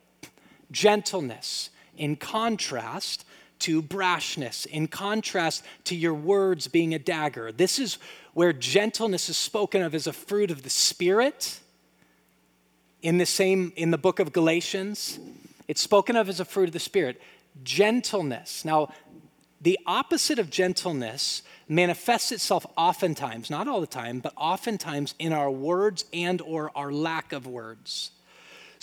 gentleness, 0.72 1.70
in 1.96 2.16
contrast 2.16 3.26
to 3.60 3.82
brashness, 3.84 4.66
in 4.66 4.88
contrast 4.88 5.64
to 5.84 5.96
your 5.96 6.14
words 6.14 6.68
being 6.68 6.94
a 6.94 7.00
dagger. 7.00 7.52
This 7.52 7.78
is 7.78 8.00
where 8.34 8.52
gentleness 8.52 9.30
is 9.30 9.38
spoken 9.38 9.82
of 9.82 9.94
as 9.94 10.08
a 10.08 10.14
fruit 10.14 10.50
of 10.50 10.64
the 10.64 10.70
Spirit. 10.70 11.60
In 13.02 13.20
the 13.20 13.26
same, 13.26 13.72
in 13.76 13.92
the 13.92 13.98
book 13.98 14.20
of 14.20 14.34
Galatians, 14.34 15.20
it's 15.68 15.82
spoken 15.82 16.16
of 16.16 16.30
as 16.30 16.40
a 16.40 16.46
fruit 16.46 16.70
of 16.70 16.74
the 16.74 16.80
Spirit. 16.80 17.22
Gentleness. 17.64 18.66
Now, 18.66 18.92
the 19.62 19.80
opposite 19.86 20.40
of 20.40 20.50
gentleness 20.50 21.44
manifests 21.70 22.32
itself 22.32 22.66
oftentimes, 22.76 23.50
not 23.50 23.68
all 23.68 23.80
the 23.80 23.88
time, 23.88 24.20
but 24.20 24.34
oftentimes 24.36 25.16
in 25.20 25.32
our 25.32 25.52
words 25.52 26.06
and 26.12 26.42
or 26.42 26.72
our 26.76 26.92
lack 26.92 27.32
of 27.32 27.48
words. 27.48 28.12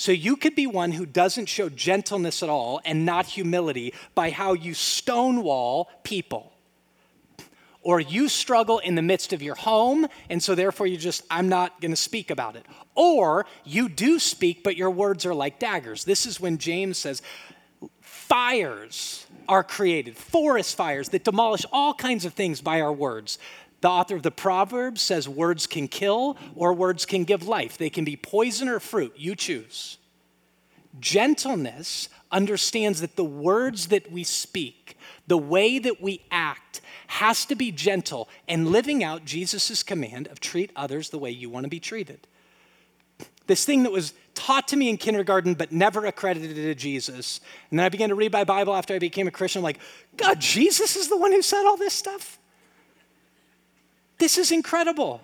So 0.01 0.13
you 0.13 0.39
could 0.39 0.55
be 0.55 0.67
one 0.67 0.93
who 0.93 1.05
doesn't 1.05 1.45
show 1.45 1.69
gentleness 1.69 2.43
at 2.43 2.49
all 2.49 2.81
and 2.87 3.05
not 3.05 3.27
humility 3.27 3.93
by 4.15 4.31
how 4.31 4.55
you 4.55 4.73
stonewall 4.73 5.91
people. 6.05 6.55
Or 7.83 8.01
you 8.01 8.31
struggle 8.31 8.79
in 8.79 8.95
the 8.95 9.03
midst 9.03 9.35
of 9.35 9.43
your 9.43 9.57
home, 9.57 10.07
and 10.31 10.43
so 10.43 10.55
therefore 10.55 10.87
you 10.87 10.97
just, 10.97 11.23
I'm 11.31 11.51
not 11.51 11.83
gonna 11.83 11.97
speak 11.97 12.31
about 12.31 12.57
it. 12.57 12.65
Or 12.95 13.45
you 13.63 13.91
do 13.91 14.19
speak, 14.19 14.65
but 14.65 14.75
your 14.75 14.91
words 14.91 15.27
are 15.27 15.35
like 15.35 15.59
daggers. 15.59 16.05
This 16.05 16.25
is 16.25 16.41
when 16.41 16.57
James 16.57 16.97
says, 16.97 17.21
fires 18.01 19.27
are 19.51 19.63
created, 19.63 20.17
forest 20.17 20.79
fires 20.79 21.11
that 21.11 21.25
demolish 21.25 21.67
all 21.75 21.93
kinds 21.93 22.25
of 22.25 22.33
things 22.33 22.63
by 22.63 22.81
our 22.81 22.93
words. 22.93 23.39
The 23.81 23.89
author 23.89 24.15
of 24.15 24.23
the 24.23 24.31
Proverbs 24.31 25.01
says 25.01 25.29
words 25.29 25.67
can 25.67 25.89
kill 25.89 26.37
or 26.55 26.73
words 26.75 27.07
can 27.07 27.25
give 27.25 27.47
life. 27.47 27.79
They 27.79 27.91
can 27.91 28.05
be 28.05 28.17
poison 28.17 28.69
or 28.69 28.79
fruit. 28.81 29.15
You 29.17 29.35
choose. 29.35 29.99
Gentleness 30.99 32.09
understands 32.33 33.01
that 33.01 33.17
the 33.17 33.25
words 33.25 33.89
that 33.89 34.11
we 34.11 34.25
speak, 34.25 34.99
the 35.27 35.39
way 35.39 35.79
that 35.79 36.03
we 36.03 36.23
act, 36.31 36.81
has 37.07 37.45
to 37.47 37.55
be 37.55 37.73
gentle 37.73 38.29
and 38.49 38.69
living 38.69 39.03
out 39.03 39.25
Jesus' 39.25 39.83
command 39.83 40.29
of 40.29 40.41
treat 40.41 40.71
others 40.77 41.11
the 41.11 41.19
way 41.19 41.31
you 41.31 41.49
want 41.49 41.65
to 41.65 41.71
be 41.71 41.81
treated. 41.81 42.27
This 43.47 43.65
thing 43.65 43.83
that 43.85 43.93
was 43.93 44.13
taught 44.35 44.69
to 44.69 44.77
me 44.77 44.89
in 44.89 44.97
kindergarten 44.97 45.55
but 45.55 45.73
never 45.73 46.07
accredited 46.07 46.55
to 46.55 46.75
Jesus. 46.75 47.41
And 47.71 47.79
then 47.79 47.87
I 47.87 47.89
began 47.89 48.11
to 48.11 48.15
read 48.15 48.33
my 48.33 48.45
Bible 48.45 48.75
after 48.75 48.95
I 48.95 48.99
became 48.99 49.27
a 49.27 49.31
Christian. 49.31 49.61
I'm 49.61 49.65
like, 49.65 49.81
God, 50.17 50.41
Jesus 50.41 50.97
is 50.97 51.09
the 51.09 51.17
one 51.17 51.33
who 51.33 51.43
said 51.43 51.65
all 51.67 51.77
this 51.77 51.95
stuff? 51.95 52.40
This 54.21 54.39
is 54.39 54.53
incredible. 54.53 55.23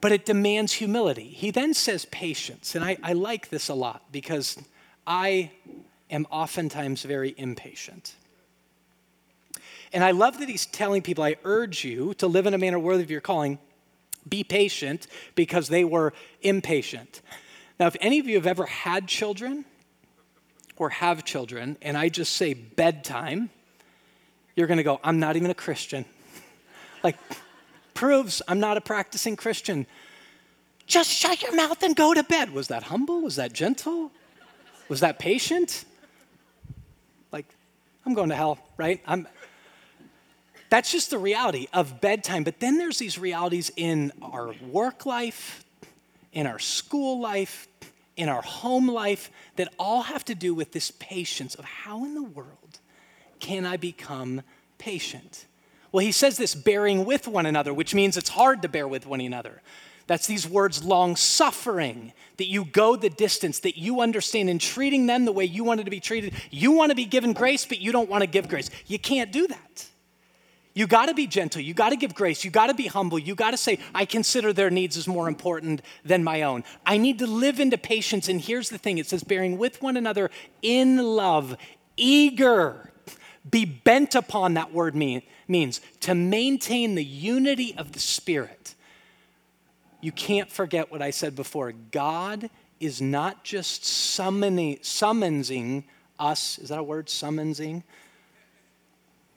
But 0.00 0.12
it 0.12 0.24
demands 0.24 0.74
humility. 0.74 1.28
He 1.28 1.50
then 1.50 1.74
says 1.74 2.04
patience. 2.06 2.74
And 2.74 2.84
I, 2.84 2.96
I 3.02 3.12
like 3.12 3.48
this 3.48 3.68
a 3.68 3.74
lot 3.74 4.02
because 4.12 4.56
I 5.06 5.50
am 6.10 6.26
oftentimes 6.30 7.02
very 7.02 7.34
impatient. 7.36 8.14
And 9.92 10.04
I 10.04 10.12
love 10.12 10.38
that 10.38 10.48
he's 10.48 10.66
telling 10.66 11.02
people, 11.02 11.24
I 11.24 11.36
urge 11.44 11.84
you 11.84 12.14
to 12.14 12.26
live 12.26 12.46
in 12.46 12.54
a 12.54 12.58
manner 12.58 12.78
worthy 12.78 13.02
of 13.02 13.10
your 13.10 13.20
calling. 13.20 13.58
Be 14.28 14.44
patient 14.44 15.06
because 15.34 15.68
they 15.68 15.82
were 15.82 16.12
impatient. 16.42 17.22
Now, 17.80 17.86
if 17.86 17.96
any 18.00 18.18
of 18.18 18.26
you 18.26 18.36
have 18.36 18.46
ever 18.46 18.66
had 18.66 19.08
children 19.08 19.64
or 20.76 20.90
have 20.90 21.24
children, 21.24 21.78
and 21.82 21.96
I 21.96 22.10
just 22.10 22.34
say 22.34 22.54
bedtime, 22.54 23.50
you're 24.54 24.66
going 24.66 24.78
to 24.78 24.84
go, 24.84 25.00
I'm 25.02 25.18
not 25.18 25.36
even 25.36 25.50
a 25.50 25.54
Christian. 25.54 26.04
like, 27.02 27.16
proves 27.96 28.40
I'm 28.46 28.60
not 28.60 28.76
a 28.76 28.80
practicing 28.80 29.34
Christian. 29.34 29.86
Just 30.86 31.10
shut 31.10 31.42
your 31.42 31.56
mouth 31.56 31.82
and 31.82 31.96
go 31.96 32.14
to 32.14 32.22
bed. 32.22 32.52
Was 32.52 32.68
that 32.68 32.84
humble? 32.84 33.22
Was 33.22 33.36
that 33.36 33.52
gentle? 33.52 34.12
Was 34.88 35.00
that 35.00 35.18
patient? 35.18 35.84
Like, 37.32 37.46
I'm 38.04 38.14
going 38.14 38.28
to 38.28 38.36
hell, 38.36 38.58
right? 38.76 39.00
I'm, 39.04 39.26
that's 40.70 40.92
just 40.92 41.10
the 41.10 41.18
reality 41.18 41.66
of 41.72 42.00
bedtime. 42.00 42.44
But 42.44 42.60
then 42.60 42.78
there's 42.78 42.98
these 42.98 43.18
realities 43.18 43.72
in 43.76 44.12
our 44.22 44.52
work 44.70 45.04
life, 45.06 45.64
in 46.32 46.46
our 46.46 46.60
school 46.60 47.18
life, 47.18 47.66
in 48.16 48.28
our 48.28 48.42
home 48.42 48.88
life 48.88 49.30
that 49.56 49.72
all 49.78 50.02
have 50.02 50.24
to 50.26 50.34
do 50.36 50.54
with 50.54 50.70
this 50.72 50.92
patience 50.92 51.56
of 51.56 51.64
how 51.64 52.04
in 52.04 52.14
the 52.14 52.22
world 52.22 52.78
can 53.40 53.66
I 53.66 53.76
become 53.76 54.42
patient? 54.78 55.46
Well, 55.92 56.04
he 56.04 56.12
says 56.12 56.36
this 56.36 56.54
bearing 56.54 57.04
with 57.04 57.28
one 57.28 57.46
another, 57.46 57.72
which 57.72 57.94
means 57.94 58.16
it's 58.16 58.30
hard 58.30 58.62
to 58.62 58.68
bear 58.68 58.86
with 58.88 59.06
one 59.06 59.20
another. 59.20 59.62
That's 60.06 60.26
these 60.26 60.48
words 60.48 60.84
long 60.84 61.16
suffering, 61.16 62.12
that 62.36 62.46
you 62.46 62.64
go 62.64 62.94
the 62.94 63.10
distance, 63.10 63.60
that 63.60 63.76
you 63.76 64.00
understand 64.00 64.48
in 64.48 64.58
treating 64.58 65.06
them 65.06 65.24
the 65.24 65.32
way 65.32 65.44
you 65.44 65.64
wanted 65.64 65.84
to 65.84 65.90
be 65.90 66.00
treated. 66.00 66.34
You 66.50 66.70
want 66.70 66.90
to 66.90 66.96
be 66.96 67.06
given 67.06 67.32
grace, 67.32 67.66
but 67.66 67.80
you 67.80 67.90
don't 67.90 68.08
want 68.08 68.22
to 68.22 68.28
give 68.28 68.48
grace. 68.48 68.70
You 68.86 68.98
can't 68.98 69.32
do 69.32 69.48
that. 69.48 69.86
You 70.74 70.86
got 70.86 71.06
to 71.06 71.14
be 71.14 71.26
gentle. 71.26 71.62
You 71.62 71.72
got 71.72 71.88
to 71.88 71.96
give 71.96 72.14
grace. 72.14 72.44
You 72.44 72.50
got 72.50 72.66
to 72.66 72.74
be 72.74 72.86
humble. 72.86 73.18
You 73.18 73.34
got 73.34 73.52
to 73.52 73.56
say, 73.56 73.78
I 73.94 74.04
consider 74.04 74.52
their 74.52 74.70
needs 74.70 74.98
as 74.98 75.08
more 75.08 75.26
important 75.26 75.80
than 76.04 76.22
my 76.22 76.42
own. 76.42 76.64
I 76.84 76.98
need 76.98 77.18
to 77.20 77.26
live 77.26 77.58
into 77.58 77.78
patience. 77.78 78.28
And 78.28 78.40
here's 78.40 78.68
the 78.68 78.76
thing 78.76 78.98
it 78.98 79.06
says, 79.06 79.24
bearing 79.24 79.56
with 79.56 79.80
one 79.80 79.96
another 79.96 80.30
in 80.60 80.98
love, 80.98 81.56
eager. 81.96 82.92
Be 83.50 83.64
bent 83.64 84.14
upon, 84.14 84.54
that 84.54 84.72
word 84.72 84.94
mean, 84.94 85.22
means 85.48 85.80
to 86.00 86.14
maintain 86.14 86.94
the 86.94 87.04
unity 87.04 87.74
of 87.76 87.92
the 87.92 88.00
Spirit. 88.00 88.74
You 90.00 90.12
can't 90.12 90.50
forget 90.50 90.90
what 90.90 91.02
I 91.02 91.10
said 91.10 91.34
before. 91.34 91.72
God 91.72 92.50
is 92.80 93.00
not 93.00 93.44
just 93.44 93.84
summoning, 93.84 94.78
summonsing 94.78 95.84
us, 96.18 96.58
is 96.58 96.68
that 96.68 96.78
a 96.78 96.82
word, 96.82 97.06
summonsing? 97.06 97.82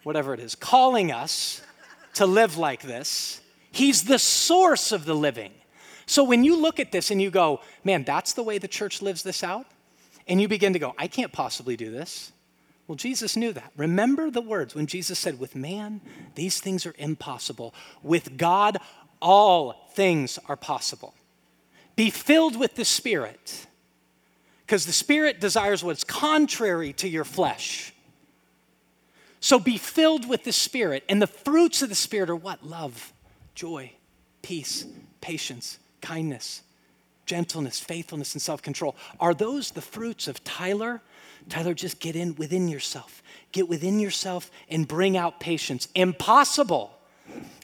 whatever 0.03 0.33
it 0.33 0.39
is, 0.39 0.55
calling 0.55 1.11
us 1.11 1.61
to 2.15 2.25
live 2.25 2.57
like 2.57 2.81
this. 2.81 3.41
He's 3.71 4.03
the 4.03 4.19
source 4.19 4.91
of 4.91 5.05
the 5.05 5.13
living. 5.13 5.51
So 6.05 6.23
when 6.23 6.43
you 6.43 6.59
look 6.59 6.79
at 6.79 6.91
this 6.91 7.11
and 7.11 7.21
you 7.21 7.29
go, 7.29 7.61
man, 7.83 8.03
that's 8.03 8.33
the 8.33 8.43
way 8.43 8.57
the 8.57 8.67
church 8.67 9.01
lives 9.01 9.21
this 9.21 9.43
out, 9.43 9.67
and 10.27 10.41
you 10.41 10.47
begin 10.47 10.73
to 10.73 10.79
go, 10.79 10.93
I 10.97 11.07
can't 11.07 11.31
possibly 11.31 11.77
do 11.77 11.91
this. 11.91 12.31
Well, 12.89 12.95
Jesus 12.95 13.37
knew 13.37 13.53
that. 13.53 13.71
Remember 13.77 14.31
the 14.31 14.41
words 14.41 14.73
when 14.73 14.87
Jesus 14.87 15.19
said, 15.19 15.39
With 15.39 15.55
man, 15.55 16.01
these 16.33 16.59
things 16.59 16.87
are 16.87 16.95
impossible. 16.97 17.75
With 18.01 18.35
God, 18.35 18.79
all 19.21 19.91
things 19.93 20.39
are 20.47 20.55
possible. 20.55 21.13
Be 21.95 22.09
filled 22.09 22.57
with 22.57 22.73
the 22.73 22.83
Spirit, 22.83 23.67
because 24.65 24.87
the 24.87 24.91
Spirit 24.91 25.39
desires 25.39 25.83
what's 25.83 26.03
contrary 26.03 26.91
to 26.93 27.07
your 27.07 27.25
flesh. 27.25 27.93
So 29.39 29.59
be 29.59 29.77
filled 29.77 30.27
with 30.27 30.43
the 30.43 30.51
Spirit. 30.51 31.03
And 31.07 31.21
the 31.21 31.27
fruits 31.27 31.83
of 31.83 31.89
the 31.89 31.95
Spirit 31.95 32.31
are 32.31 32.35
what? 32.35 32.65
Love, 32.65 33.13
joy, 33.53 33.91
peace, 34.41 34.87
patience, 35.21 35.77
kindness, 36.01 36.63
gentleness, 37.27 37.79
faithfulness, 37.79 38.33
and 38.33 38.41
self 38.41 38.63
control. 38.63 38.95
Are 39.19 39.35
those 39.35 39.69
the 39.69 39.81
fruits 39.81 40.27
of 40.27 40.43
Tyler? 40.43 41.03
Tyler, 41.47 41.73
just 41.73 41.99
get 41.99 42.15
in 42.15 42.35
within 42.35 42.67
yourself. 42.67 43.23
Get 43.51 43.69
within 43.69 43.99
yourself 43.99 44.51
and 44.69 44.87
bring 44.87 45.15
out 45.15 45.39
patience. 45.39 45.87
Impossible. 45.95 46.91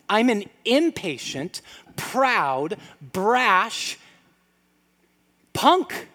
I'm 0.09 0.29
an 0.29 0.45
impatient, 0.63 1.61
proud, 1.95 2.77
brash 3.01 3.97
punk 5.53 6.07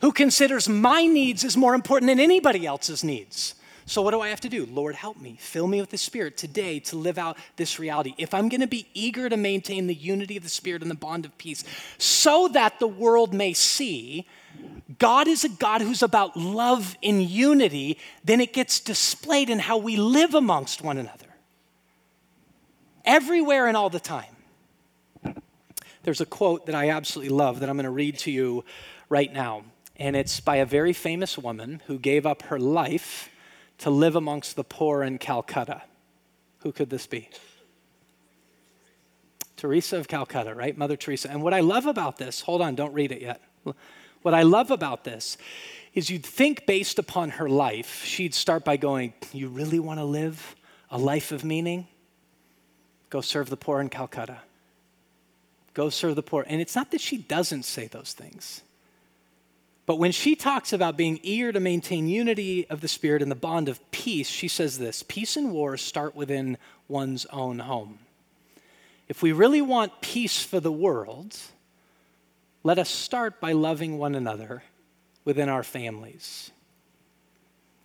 who 0.00 0.12
considers 0.12 0.68
my 0.68 1.06
needs 1.06 1.44
as 1.44 1.56
more 1.56 1.74
important 1.74 2.08
than 2.08 2.20
anybody 2.20 2.66
else's 2.66 3.02
needs. 3.02 3.54
So, 3.88 4.02
what 4.02 4.10
do 4.10 4.20
I 4.20 4.28
have 4.28 4.40
to 4.40 4.48
do? 4.48 4.66
Lord, 4.66 4.96
help 4.96 5.16
me. 5.16 5.36
Fill 5.38 5.68
me 5.68 5.80
with 5.80 5.90
the 5.90 5.98
Spirit 5.98 6.36
today 6.36 6.80
to 6.80 6.96
live 6.96 7.18
out 7.18 7.38
this 7.54 7.78
reality. 7.78 8.14
If 8.18 8.34
I'm 8.34 8.48
going 8.48 8.60
to 8.60 8.66
be 8.66 8.88
eager 8.94 9.28
to 9.28 9.36
maintain 9.36 9.86
the 9.86 9.94
unity 9.94 10.36
of 10.36 10.42
the 10.42 10.48
Spirit 10.48 10.82
and 10.82 10.90
the 10.90 10.96
bond 10.96 11.24
of 11.24 11.38
peace, 11.38 11.62
so 11.96 12.48
that 12.48 12.80
the 12.80 12.88
world 12.88 13.32
may 13.32 13.52
see 13.52 14.26
God 14.98 15.28
is 15.28 15.44
a 15.44 15.48
God 15.48 15.82
who's 15.82 16.02
about 16.02 16.36
love 16.36 16.96
in 17.00 17.20
unity, 17.20 17.98
then 18.24 18.40
it 18.40 18.52
gets 18.52 18.80
displayed 18.80 19.50
in 19.50 19.60
how 19.60 19.78
we 19.78 19.96
live 19.96 20.34
amongst 20.34 20.82
one 20.82 20.98
another. 20.98 21.26
Everywhere 23.04 23.68
and 23.68 23.76
all 23.76 23.90
the 23.90 24.00
time. 24.00 24.34
There's 26.02 26.20
a 26.20 26.26
quote 26.26 26.66
that 26.66 26.74
I 26.74 26.90
absolutely 26.90 27.34
love 27.34 27.60
that 27.60 27.68
I'm 27.68 27.76
going 27.76 27.84
to 27.84 27.90
read 27.90 28.18
to 28.20 28.32
you 28.32 28.64
right 29.08 29.32
now. 29.32 29.62
And 29.96 30.16
it's 30.16 30.40
by 30.40 30.56
a 30.56 30.66
very 30.66 30.92
famous 30.92 31.38
woman 31.38 31.82
who 31.86 31.98
gave 31.98 32.26
up 32.26 32.42
her 32.42 32.58
life 32.58 33.30
to 33.78 33.90
live 33.90 34.16
amongst 34.16 34.56
the 34.56 34.64
poor 34.64 35.02
in 35.02 35.18
Calcutta. 35.18 35.82
Who 36.60 36.72
could 36.72 36.90
this 36.90 37.06
be? 37.06 37.28
Teresa 39.56 39.96
of 39.96 40.08
Calcutta, 40.08 40.54
right? 40.54 40.76
Mother 40.76 40.96
Teresa. 40.96 41.30
And 41.30 41.42
what 41.42 41.54
I 41.54 41.60
love 41.60 41.86
about 41.86 42.18
this, 42.18 42.42
hold 42.42 42.60
on, 42.60 42.74
don't 42.74 42.92
read 42.92 43.12
it 43.12 43.22
yet. 43.22 43.40
What 44.22 44.34
I 44.34 44.42
love 44.42 44.72
about 44.72 45.04
this 45.04 45.38
is 45.94 46.10
you'd 46.10 46.26
think 46.26 46.66
based 46.66 46.98
upon 46.98 47.30
her 47.30 47.48
life, 47.48 48.02
she'd 48.04 48.34
start 48.34 48.64
by 48.64 48.76
going, 48.76 49.14
You 49.32 49.48
really 49.48 49.78
want 49.78 50.00
to 50.00 50.04
live 50.04 50.56
a 50.90 50.98
life 50.98 51.30
of 51.30 51.44
meaning? 51.44 51.86
Go 53.08 53.20
serve 53.20 53.50
the 53.50 53.56
poor 53.56 53.80
in 53.80 53.88
Calcutta. 53.88 54.38
Go 55.74 55.90
serve 55.90 56.16
the 56.16 56.24
poor. 56.24 56.44
And 56.48 56.60
it's 56.60 56.74
not 56.74 56.90
that 56.90 57.00
she 57.00 57.18
doesn't 57.18 57.62
say 57.62 57.86
those 57.86 58.14
things. 58.14 58.62
But 59.86 60.00
when 60.00 60.10
she 60.10 60.34
talks 60.34 60.72
about 60.72 60.96
being 60.96 61.20
eager 61.22 61.52
to 61.52 61.60
maintain 61.60 62.08
unity 62.08 62.68
of 62.68 62.80
the 62.80 62.88
Spirit 62.88 63.22
and 63.22 63.30
the 63.30 63.36
bond 63.36 63.68
of 63.68 63.90
peace, 63.92 64.28
she 64.28 64.48
says 64.48 64.78
this 64.78 65.04
peace 65.04 65.36
and 65.36 65.52
war 65.52 65.76
start 65.76 66.16
within 66.16 66.58
one's 66.88 67.24
own 67.26 67.60
home. 67.60 68.00
If 69.08 69.22
we 69.22 69.30
really 69.30 69.62
want 69.62 70.00
peace 70.00 70.42
for 70.42 70.58
the 70.58 70.72
world, 70.72 71.36
let 72.64 72.80
us 72.80 72.90
start 72.90 73.40
by 73.40 73.52
loving 73.52 73.96
one 73.96 74.16
another 74.16 74.64
within 75.24 75.48
our 75.48 75.62
families. 75.62 76.50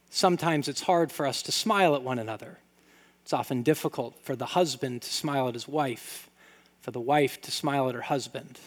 Sometimes 0.10 0.68
it's 0.68 0.82
hard 0.82 1.12
for 1.12 1.28
us 1.28 1.44
to 1.44 1.52
smile 1.52 1.96
at 1.96 2.02
one 2.02 2.18
another. 2.18 2.58
It's 3.24 3.34
often 3.34 3.62
difficult 3.62 4.18
for 4.24 4.36
the 4.36 4.48
husband 4.48 5.04
to 5.04 5.14
smile 5.14 5.48
at 5.48 5.54
his 5.54 5.68
wife, 5.68 6.30
for 6.82 6.90
the 6.90 7.00
wife 7.00 7.40
to 7.42 7.52
smile 7.52 7.88
at 7.88 7.96
her 7.96 8.02
husband. 8.02 8.60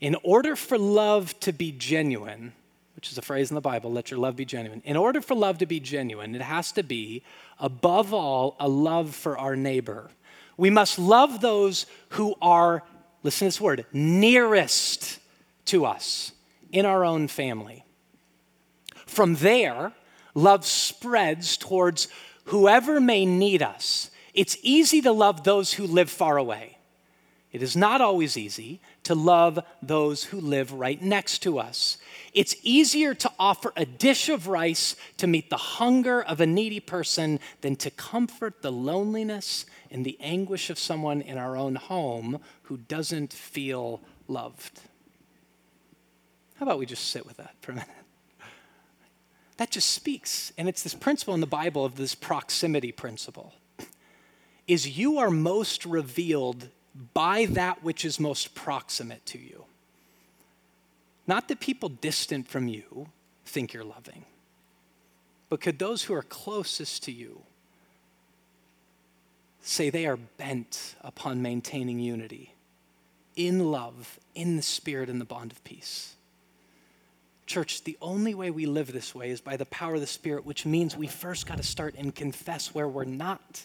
In 0.00 0.16
order 0.22 0.54
for 0.54 0.78
love 0.78 1.38
to 1.40 1.52
be 1.52 1.72
genuine, 1.72 2.52
which 2.94 3.10
is 3.10 3.18
a 3.18 3.22
phrase 3.22 3.50
in 3.50 3.54
the 3.54 3.60
Bible, 3.60 3.92
let 3.92 4.10
your 4.10 4.20
love 4.20 4.36
be 4.36 4.44
genuine. 4.44 4.82
In 4.84 4.96
order 4.96 5.20
for 5.20 5.34
love 5.34 5.58
to 5.58 5.66
be 5.66 5.80
genuine, 5.80 6.34
it 6.34 6.42
has 6.42 6.72
to 6.72 6.82
be, 6.82 7.22
above 7.58 8.14
all, 8.14 8.56
a 8.60 8.68
love 8.68 9.14
for 9.14 9.36
our 9.38 9.56
neighbor. 9.56 10.10
We 10.56 10.70
must 10.70 10.98
love 10.98 11.40
those 11.40 11.86
who 12.10 12.34
are, 12.42 12.82
listen 13.22 13.46
to 13.46 13.48
this 13.48 13.60
word, 13.60 13.86
nearest 13.92 15.18
to 15.66 15.84
us 15.84 16.32
in 16.72 16.86
our 16.86 17.04
own 17.04 17.28
family. 17.28 17.84
From 19.06 19.36
there, 19.36 19.92
love 20.34 20.64
spreads 20.64 21.56
towards 21.56 22.08
whoever 22.44 23.00
may 23.00 23.24
need 23.26 23.62
us. 23.62 24.10
It's 24.34 24.56
easy 24.62 25.00
to 25.02 25.12
love 25.12 25.44
those 25.44 25.72
who 25.72 25.86
live 25.86 26.10
far 26.10 26.36
away. 26.36 26.78
It 27.52 27.62
is 27.62 27.76
not 27.76 28.00
always 28.00 28.36
easy 28.36 28.80
to 29.08 29.14
love 29.14 29.58
those 29.80 30.24
who 30.24 30.38
live 30.38 30.70
right 30.70 31.00
next 31.00 31.38
to 31.38 31.58
us. 31.58 31.96
It's 32.34 32.54
easier 32.62 33.14
to 33.14 33.32
offer 33.38 33.72
a 33.74 33.86
dish 33.86 34.28
of 34.28 34.48
rice 34.48 34.96
to 35.16 35.26
meet 35.26 35.48
the 35.48 35.56
hunger 35.56 36.20
of 36.22 36.42
a 36.42 36.46
needy 36.46 36.78
person 36.78 37.40
than 37.62 37.74
to 37.76 37.90
comfort 37.90 38.60
the 38.60 38.70
loneliness 38.70 39.64
and 39.90 40.04
the 40.04 40.18
anguish 40.20 40.68
of 40.68 40.78
someone 40.78 41.22
in 41.22 41.38
our 41.38 41.56
own 41.56 41.76
home 41.76 42.42
who 42.64 42.76
doesn't 42.76 43.32
feel 43.32 44.02
loved. 44.26 44.82
How 46.56 46.66
about 46.66 46.78
we 46.78 46.84
just 46.84 47.08
sit 47.08 47.24
with 47.24 47.38
that 47.38 47.54
for 47.62 47.72
a 47.72 47.76
minute? 47.76 47.88
That 49.56 49.70
just 49.70 49.88
speaks. 49.88 50.52
And 50.58 50.68
it's 50.68 50.82
this 50.82 50.92
principle 50.92 51.32
in 51.32 51.40
the 51.40 51.46
Bible 51.46 51.86
of 51.86 51.96
this 51.96 52.14
proximity 52.14 52.92
principle. 52.92 53.54
Is 54.66 54.98
you 54.98 55.16
are 55.16 55.30
most 55.30 55.86
revealed 55.86 56.68
by 57.14 57.46
that 57.46 57.82
which 57.82 58.04
is 58.04 58.18
most 58.18 58.54
proximate 58.54 59.24
to 59.26 59.38
you. 59.38 59.64
Not 61.26 61.48
that 61.48 61.60
people 61.60 61.88
distant 61.88 62.48
from 62.48 62.68
you 62.68 63.08
think 63.44 63.72
you're 63.72 63.84
loving, 63.84 64.24
but 65.48 65.60
could 65.60 65.78
those 65.78 66.02
who 66.04 66.14
are 66.14 66.22
closest 66.22 67.04
to 67.04 67.12
you 67.12 67.42
say 69.60 69.90
they 69.90 70.06
are 70.06 70.16
bent 70.16 70.94
upon 71.02 71.42
maintaining 71.42 72.00
unity 72.00 72.54
in 73.36 73.70
love, 73.70 74.18
in 74.34 74.56
the 74.56 74.62
spirit, 74.62 75.08
in 75.08 75.18
the 75.18 75.24
bond 75.24 75.52
of 75.52 75.62
peace? 75.64 76.14
Church, 77.48 77.82
the 77.84 77.96
only 78.02 78.34
way 78.34 78.50
we 78.50 78.66
live 78.66 78.92
this 78.92 79.14
way 79.14 79.30
is 79.30 79.40
by 79.40 79.56
the 79.56 79.64
power 79.66 79.94
of 79.94 80.02
the 80.02 80.06
Spirit, 80.06 80.44
which 80.44 80.66
means 80.66 80.94
we 80.94 81.06
first 81.06 81.46
got 81.46 81.56
to 81.56 81.62
start 81.62 81.94
and 81.96 82.14
confess 82.14 82.74
where 82.74 82.86
we're 82.86 83.04
not. 83.04 83.64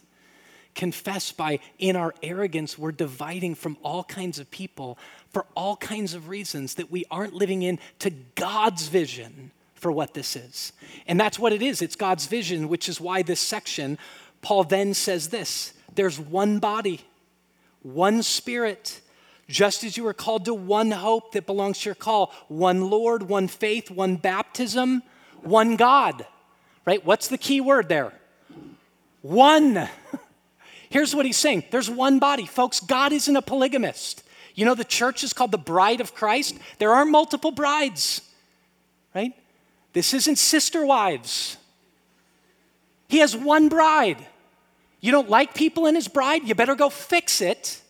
Confess 0.76 1.32
by, 1.32 1.60
in 1.78 1.96
our 1.96 2.14
arrogance, 2.24 2.78
we're 2.78 2.92
dividing 2.92 3.56
from 3.56 3.78
all 3.84 4.04
kinds 4.04 4.40
of 4.40 4.50
people 4.50 4.98
for 5.32 5.46
all 5.56 5.76
kinds 5.76 6.14
of 6.14 6.30
reasons 6.30 6.76
that 6.76 6.92
we 6.92 7.06
aren't 7.12 7.34
living 7.34 7.62
in 7.62 7.80
to 8.00 8.10
God's 8.36 8.88
vision 8.88 9.52
for 9.76 9.92
what 9.92 10.14
this 10.14 10.36
is. 10.36 10.74
And 11.08 11.20
that's 11.20 11.38
what 11.38 11.54
it 11.54 11.62
is 11.62 11.82
it's 11.82 11.96
God's 11.96 12.26
vision, 12.26 12.70
which 12.70 12.88
is 12.88 13.02
why 13.02 13.22
this 13.22 13.40
section, 13.40 13.98
Paul 14.42 14.64
then 14.64 14.94
says 14.94 15.30
this 15.30 15.74
there's 15.96 16.20
one 16.20 16.60
body, 16.60 17.02
one 17.82 18.24
spirit 18.24 19.02
just 19.50 19.84
as 19.84 19.98
you 19.98 20.08
are 20.08 20.14
called 20.14 20.46
to 20.46 20.54
one 20.54 20.92
hope 20.92 21.34
that 21.34 21.46
belongs 21.46 21.80
to 21.80 21.90
your 21.90 21.96
call 21.96 22.34
one 22.48 22.90
Lord, 22.90 23.24
one 23.24 23.48
faith, 23.48 23.92
one 23.92 24.16
baptism, 24.16 25.04
one 25.42 25.76
God. 25.76 26.26
Right? 26.86 27.06
What's 27.06 27.28
the 27.28 27.38
key 27.38 27.62
word 27.62 27.90
there? 27.90 28.14
One. 29.22 29.90
Here's 30.94 31.16
what 31.16 31.26
he's 31.26 31.38
saying 31.38 31.64
there's 31.72 31.90
one 31.90 32.20
body. 32.20 32.46
Folks, 32.46 32.80
God 32.80 33.14
isn't 33.14 33.36
a 33.36 33.42
polygamist. 33.42 34.22
You 34.54 34.64
know, 34.64 34.76
the 34.76 34.84
church 34.84 35.24
is 35.24 35.34
called 35.34 35.52
the 35.52 35.58
bride 35.58 36.02
of 36.02 36.14
Christ. 36.14 36.56
There 36.78 36.94
are 36.94 37.04
multiple 37.04 37.50
brides, 37.50 38.22
right? 39.16 39.34
This 39.94 40.14
isn't 40.14 40.36
sister 40.36 40.86
wives. 40.86 41.58
He 43.08 43.18
has 43.18 43.36
one 43.36 43.70
bride. 43.70 44.24
You 45.02 45.12
don't 45.12 45.32
like 45.32 45.56
people 45.56 45.88
in 45.88 45.96
his 45.96 46.08
bride? 46.08 46.48
You 46.48 46.54
better 46.54 46.76
go 46.76 46.92
fix 46.92 47.42
it 47.42 47.82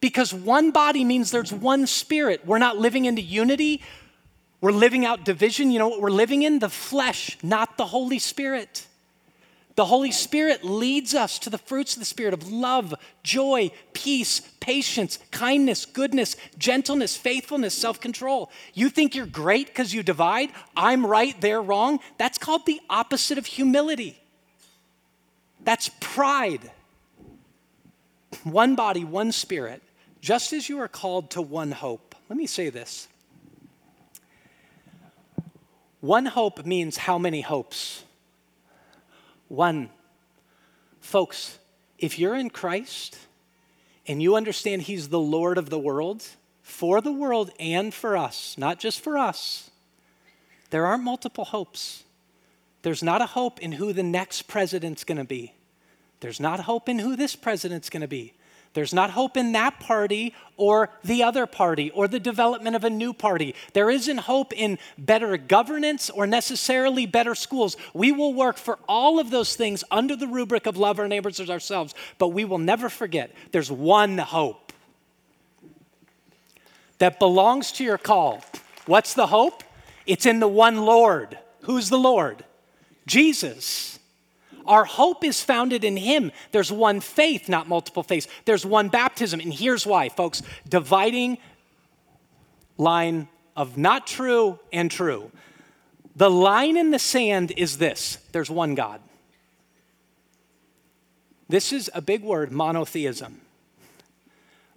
because 0.00 0.32
one 0.32 0.70
body 0.70 1.04
means 1.04 1.30
there's 1.30 1.52
one 1.52 1.86
spirit. 1.86 2.46
We're 2.46 2.56
not 2.56 2.78
living 2.78 3.04
into 3.04 3.20
unity, 3.20 3.82
we're 4.62 4.72
living 4.72 5.04
out 5.04 5.26
division. 5.26 5.70
You 5.70 5.80
know 5.80 5.88
what 5.88 6.00
we're 6.00 6.08
living 6.08 6.44
in? 6.44 6.60
The 6.60 6.70
flesh, 6.70 7.36
not 7.42 7.76
the 7.76 7.84
Holy 7.84 8.18
Spirit. 8.18 8.86
The 9.76 9.84
Holy 9.84 10.10
Spirit 10.10 10.64
leads 10.64 11.14
us 11.14 11.38
to 11.40 11.50
the 11.50 11.58
fruits 11.58 11.94
of 11.94 12.00
the 12.00 12.06
Spirit 12.06 12.34
of 12.34 12.50
love, 12.50 12.94
joy, 13.22 13.70
peace, 13.92 14.40
patience, 14.58 15.18
kindness, 15.30 15.84
goodness, 15.86 16.36
gentleness, 16.58 17.16
faithfulness, 17.16 17.74
self 17.74 18.00
control. 18.00 18.50
You 18.74 18.88
think 18.88 19.14
you're 19.14 19.26
great 19.26 19.66
because 19.68 19.94
you 19.94 20.02
divide? 20.02 20.50
I'm 20.76 21.06
right, 21.06 21.38
they're 21.40 21.62
wrong. 21.62 22.00
That's 22.18 22.38
called 22.38 22.66
the 22.66 22.80
opposite 22.90 23.38
of 23.38 23.46
humility. 23.46 24.20
That's 25.62 25.90
pride. 26.00 26.70
One 28.42 28.74
body, 28.76 29.04
one 29.04 29.30
spirit 29.30 29.82
just 30.26 30.52
as 30.52 30.68
you 30.68 30.80
are 30.80 30.88
called 30.88 31.30
to 31.30 31.40
one 31.40 31.70
hope. 31.70 32.16
Let 32.28 32.36
me 32.36 32.48
say 32.48 32.68
this 32.68 33.06
one 36.00 36.26
hope 36.26 36.66
means 36.66 36.96
how 36.96 37.16
many 37.16 37.42
hopes? 37.42 38.02
One. 39.48 39.90
Folks, 41.00 41.58
if 41.98 42.18
you're 42.18 42.34
in 42.34 42.50
Christ 42.50 43.18
and 44.06 44.22
you 44.22 44.36
understand 44.36 44.82
He's 44.82 45.08
the 45.08 45.20
Lord 45.20 45.58
of 45.58 45.70
the 45.70 45.78
world, 45.78 46.24
for 46.62 47.00
the 47.00 47.12
world 47.12 47.50
and 47.60 47.94
for 47.94 48.16
us, 48.16 48.56
not 48.58 48.78
just 48.80 49.00
for 49.00 49.16
us, 49.16 49.70
there 50.70 50.84
aren't 50.84 51.04
multiple 51.04 51.44
hopes. 51.44 52.02
There's 52.82 53.02
not 53.02 53.22
a 53.22 53.26
hope 53.26 53.60
in 53.60 53.72
who 53.72 53.92
the 53.92 54.02
next 54.02 54.42
president's 54.42 55.04
going 55.04 55.18
to 55.18 55.24
be. 55.24 55.54
There's 56.20 56.40
not 56.40 56.60
hope 56.60 56.88
in 56.88 56.98
who 56.98 57.14
this 57.16 57.36
president's 57.36 57.88
going 57.88 58.00
to 58.00 58.08
be. 58.08 58.34
There's 58.74 58.92
not 58.92 59.10
hope 59.10 59.36
in 59.36 59.52
that 59.52 59.80
party 59.80 60.34
or 60.56 60.90
the 61.02 61.22
other 61.22 61.46
party 61.46 61.90
or 61.90 62.08
the 62.08 62.20
development 62.20 62.76
of 62.76 62.84
a 62.84 62.90
new 62.90 63.12
party. 63.12 63.54
There 63.72 63.90
isn't 63.90 64.18
hope 64.18 64.52
in 64.52 64.78
better 64.98 65.36
governance 65.36 66.10
or 66.10 66.26
necessarily 66.26 67.06
better 67.06 67.34
schools. 67.34 67.76
We 67.94 68.12
will 68.12 68.34
work 68.34 68.56
for 68.56 68.78
all 68.88 69.18
of 69.18 69.30
those 69.30 69.56
things 69.56 69.82
under 69.90 70.16
the 70.16 70.26
rubric 70.26 70.66
of 70.66 70.76
love 70.76 70.98
our 70.98 71.08
neighbors 71.08 71.40
as 71.40 71.50
ourselves, 71.50 71.94
but 72.18 72.28
we 72.28 72.44
will 72.44 72.58
never 72.58 72.88
forget 72.88 73.30
there's 73.52 73.70
one 73.70 74.18
hope 74.18 74.72
that 76.98 77.18
belongs 77.18 77.72
to 77.72 77.84
your 77.84 77.98
call. 77.98 78.42
What's 78.86 79.14
the 79.14 79.26
hope? 79.26 79.62
It's 80.06 80.26
in 80.26 80.40
the 80.40 80.48
one 80.48 80.84
Lord. 80.84 81.38
Who's 81.62 81.88
the 81.90 81.98
Lord? 81.98 82.44
Jesus. 83.06 83.98
Our 84.66 84.84
hope 84.84 85.24
is 85.24 85.42
founded 85.42 85.84
in 85.84 85.96
Him. 85.96 86.32
There's 86.52 86.72
one 86.72 87.00
faith, 87.00 87.48
not 87.48 87.68
multiple 87.68 88.02
faiths. 88.02 88.28
There's 88.44 88.66
one 88.66 88.88
baptism. 88.88 89.40
And 89.40 89.52
here's 89.52 89.86
why, 89.86 90.08
folks 90.08 90.42
dividing 90.68 91.38
line 92.78 93.28
of 93.56 93.78
not 93.78 94.06
true 94.06 94.58
and 94.72 94.90
true. 94.90 95.30
The 96.14 96.30
line 96.30 96.76
in 96.76 96.90
the 96.90 96.98
sand 96.98 97.52
is 97.56 97.78
this 97.78 98.18
there's 98.32 98.50
one 98.50 98.74
God. 98.74 99.00
This 101.48 101.72
is 101.72 101.90
a 101.94 102.00
big 102.00 102.22
word, 102.22 102.50
monotheism. 102.50 103.40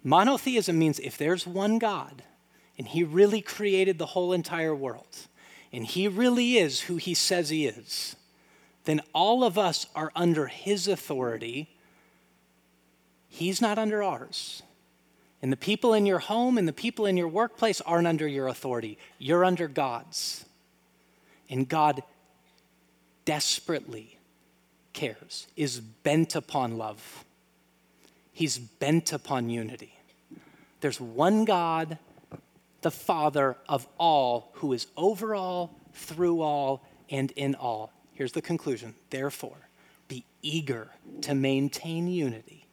Monotheism 0.03 0.77
means 0.77 0.99
if 0.99 1.17
there's 1.17 1.47
one 1.47 1.79
God 1.79 2.23
and 2.77 2.87
He 2.87 3.03
really 3.03 3.41
created 3.41 3.97
the 3.97 4.07
whole 4.07 4.31
entire 4.31 4.73
world, 4.73 5.27
and 5.73 5.85
He 5.85 6.07
really 6.07 6.57
is 6.57 6.81
who 6.81 6.97
He 6.97 7.13
says 7.13 7.49
He 7.49 7.65
is, 7.65 8.15
then 8.89 9.01
all 9.13 9.43
of 9.43 9.57
us 9.57 9.85
are 9.93 10.11
under 10.15 10.47
his 10.47 10.87
authority. 10.87 11.69
He's 13.27 13.61
not 13.61 13.77
under 13.77 14.01
ours. 14.01 14.63
And 15.41 15.51
the 15.51 15.57
people 15.57 15.93
in 15.93 16.07
your 16.07 16.19
home 16.19 16.57
and 16.57 16.67
the 16.67 16.73
people 16.73 17.05
in 17.05 17.15
your 17.15 17.27
workplace 17.27 17.81
aren't 17.81 18.07
under 18.07 18.27
your 18.27 18.47
authority. 18.47 18.97
You're 19.19 19.45
under 19.45 19.67
God's. 19.67 20.45
And 21.49 21.69
God 21.69 22.01
desperately 23.25 24.17
cares, 24.93 25.47
is 25.55 25.79
bent 25.79 26.35
upon 26.35 26.77
love. 26.77 27.23
He's 28.33 28.57
bent 28.57 29.13
upon 29.13 29.49
unity. 29.49 29.93
There's 30.81 30.99
one 30.99 31.45
God, 31.45 31.99
the 32.81 32.91
Father 32.91 33.55
of 33.67 33.87
all, 33.97 34.49
who 34.53 34.73
is 34.73 34.87
over 34.97 35.35
all, 35.35 35.75
through 35.93 36.41
all, 36.41 36.83
and 37.09 37.31
in 37.31 37.53
all. 37.53 37.91
Here's 38.19 38.33
the 38.33 38.41
conclusion. 38.41 38.95
Therefore, 39.11 39.69
be 40.09 40.25
eager 40.41 40.89
to 41.21 41.33
maintain 41.33 42.09
unity 42.09 42.65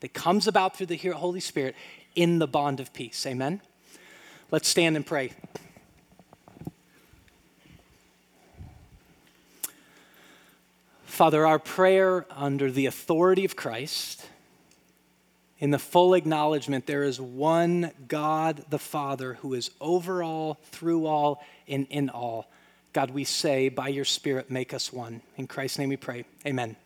that 0.00 0.14
comes 0.14 0.46
about 0.46 0.78
through 0.78 0.86
the 0.86 0.96
Holy 0.96 1.40
Spirit 1.40 1.74
in 2.14 2.38
the 2.38 2.46
bond 2.46 2.80
of 2.80 2.94
peace. 2.94 3.26
Amen? 3.26 3.60
Let's 4.50 4.66
stand 4.66 4.96
and 4.96 5.04
pray. 5.04 5.32
Father, 11.04 11.46
our 11.46 11.58
prayer 11.58 12.24
under 12.30 12.70
the 12.70 12.86
authority 12.86 13.44
of 13.44 13.56
Christ, 13.56 14.26
in 15.58 15.70
the 15.70 15.78
full 15.78 16.14
acknowledgement 16.14 16.86
there 16.86 17.02
is 17.02 17.20
one 17.20 17.90
God 18.08 18.64
the 18.70 18.78
Father 18.78 19.34
who 19.34 19.52
is 19.52 19.70
over 19.82 20.22
all, 20.22 20.54
through 20.70 21.04
all, 21.04 21.44
and 21.68 21.86
in 21.90 22.08
all. 22.08 22.50
God, 22.92 23.10
we 23.10 23.24
say, 23.24 23.68
by 23.68 23.88
your 23.88 24.04
Spirit, 24.04 24.50
make 24.50 24.72
us 24.72 24.92
one. 24.92 25.20
In 25.36 25.46
Christ's 25.46 25.78
name 25.78 25.90
we 25.90 25.96
pray. 25.96 26.24
Amen. 26.46 26.76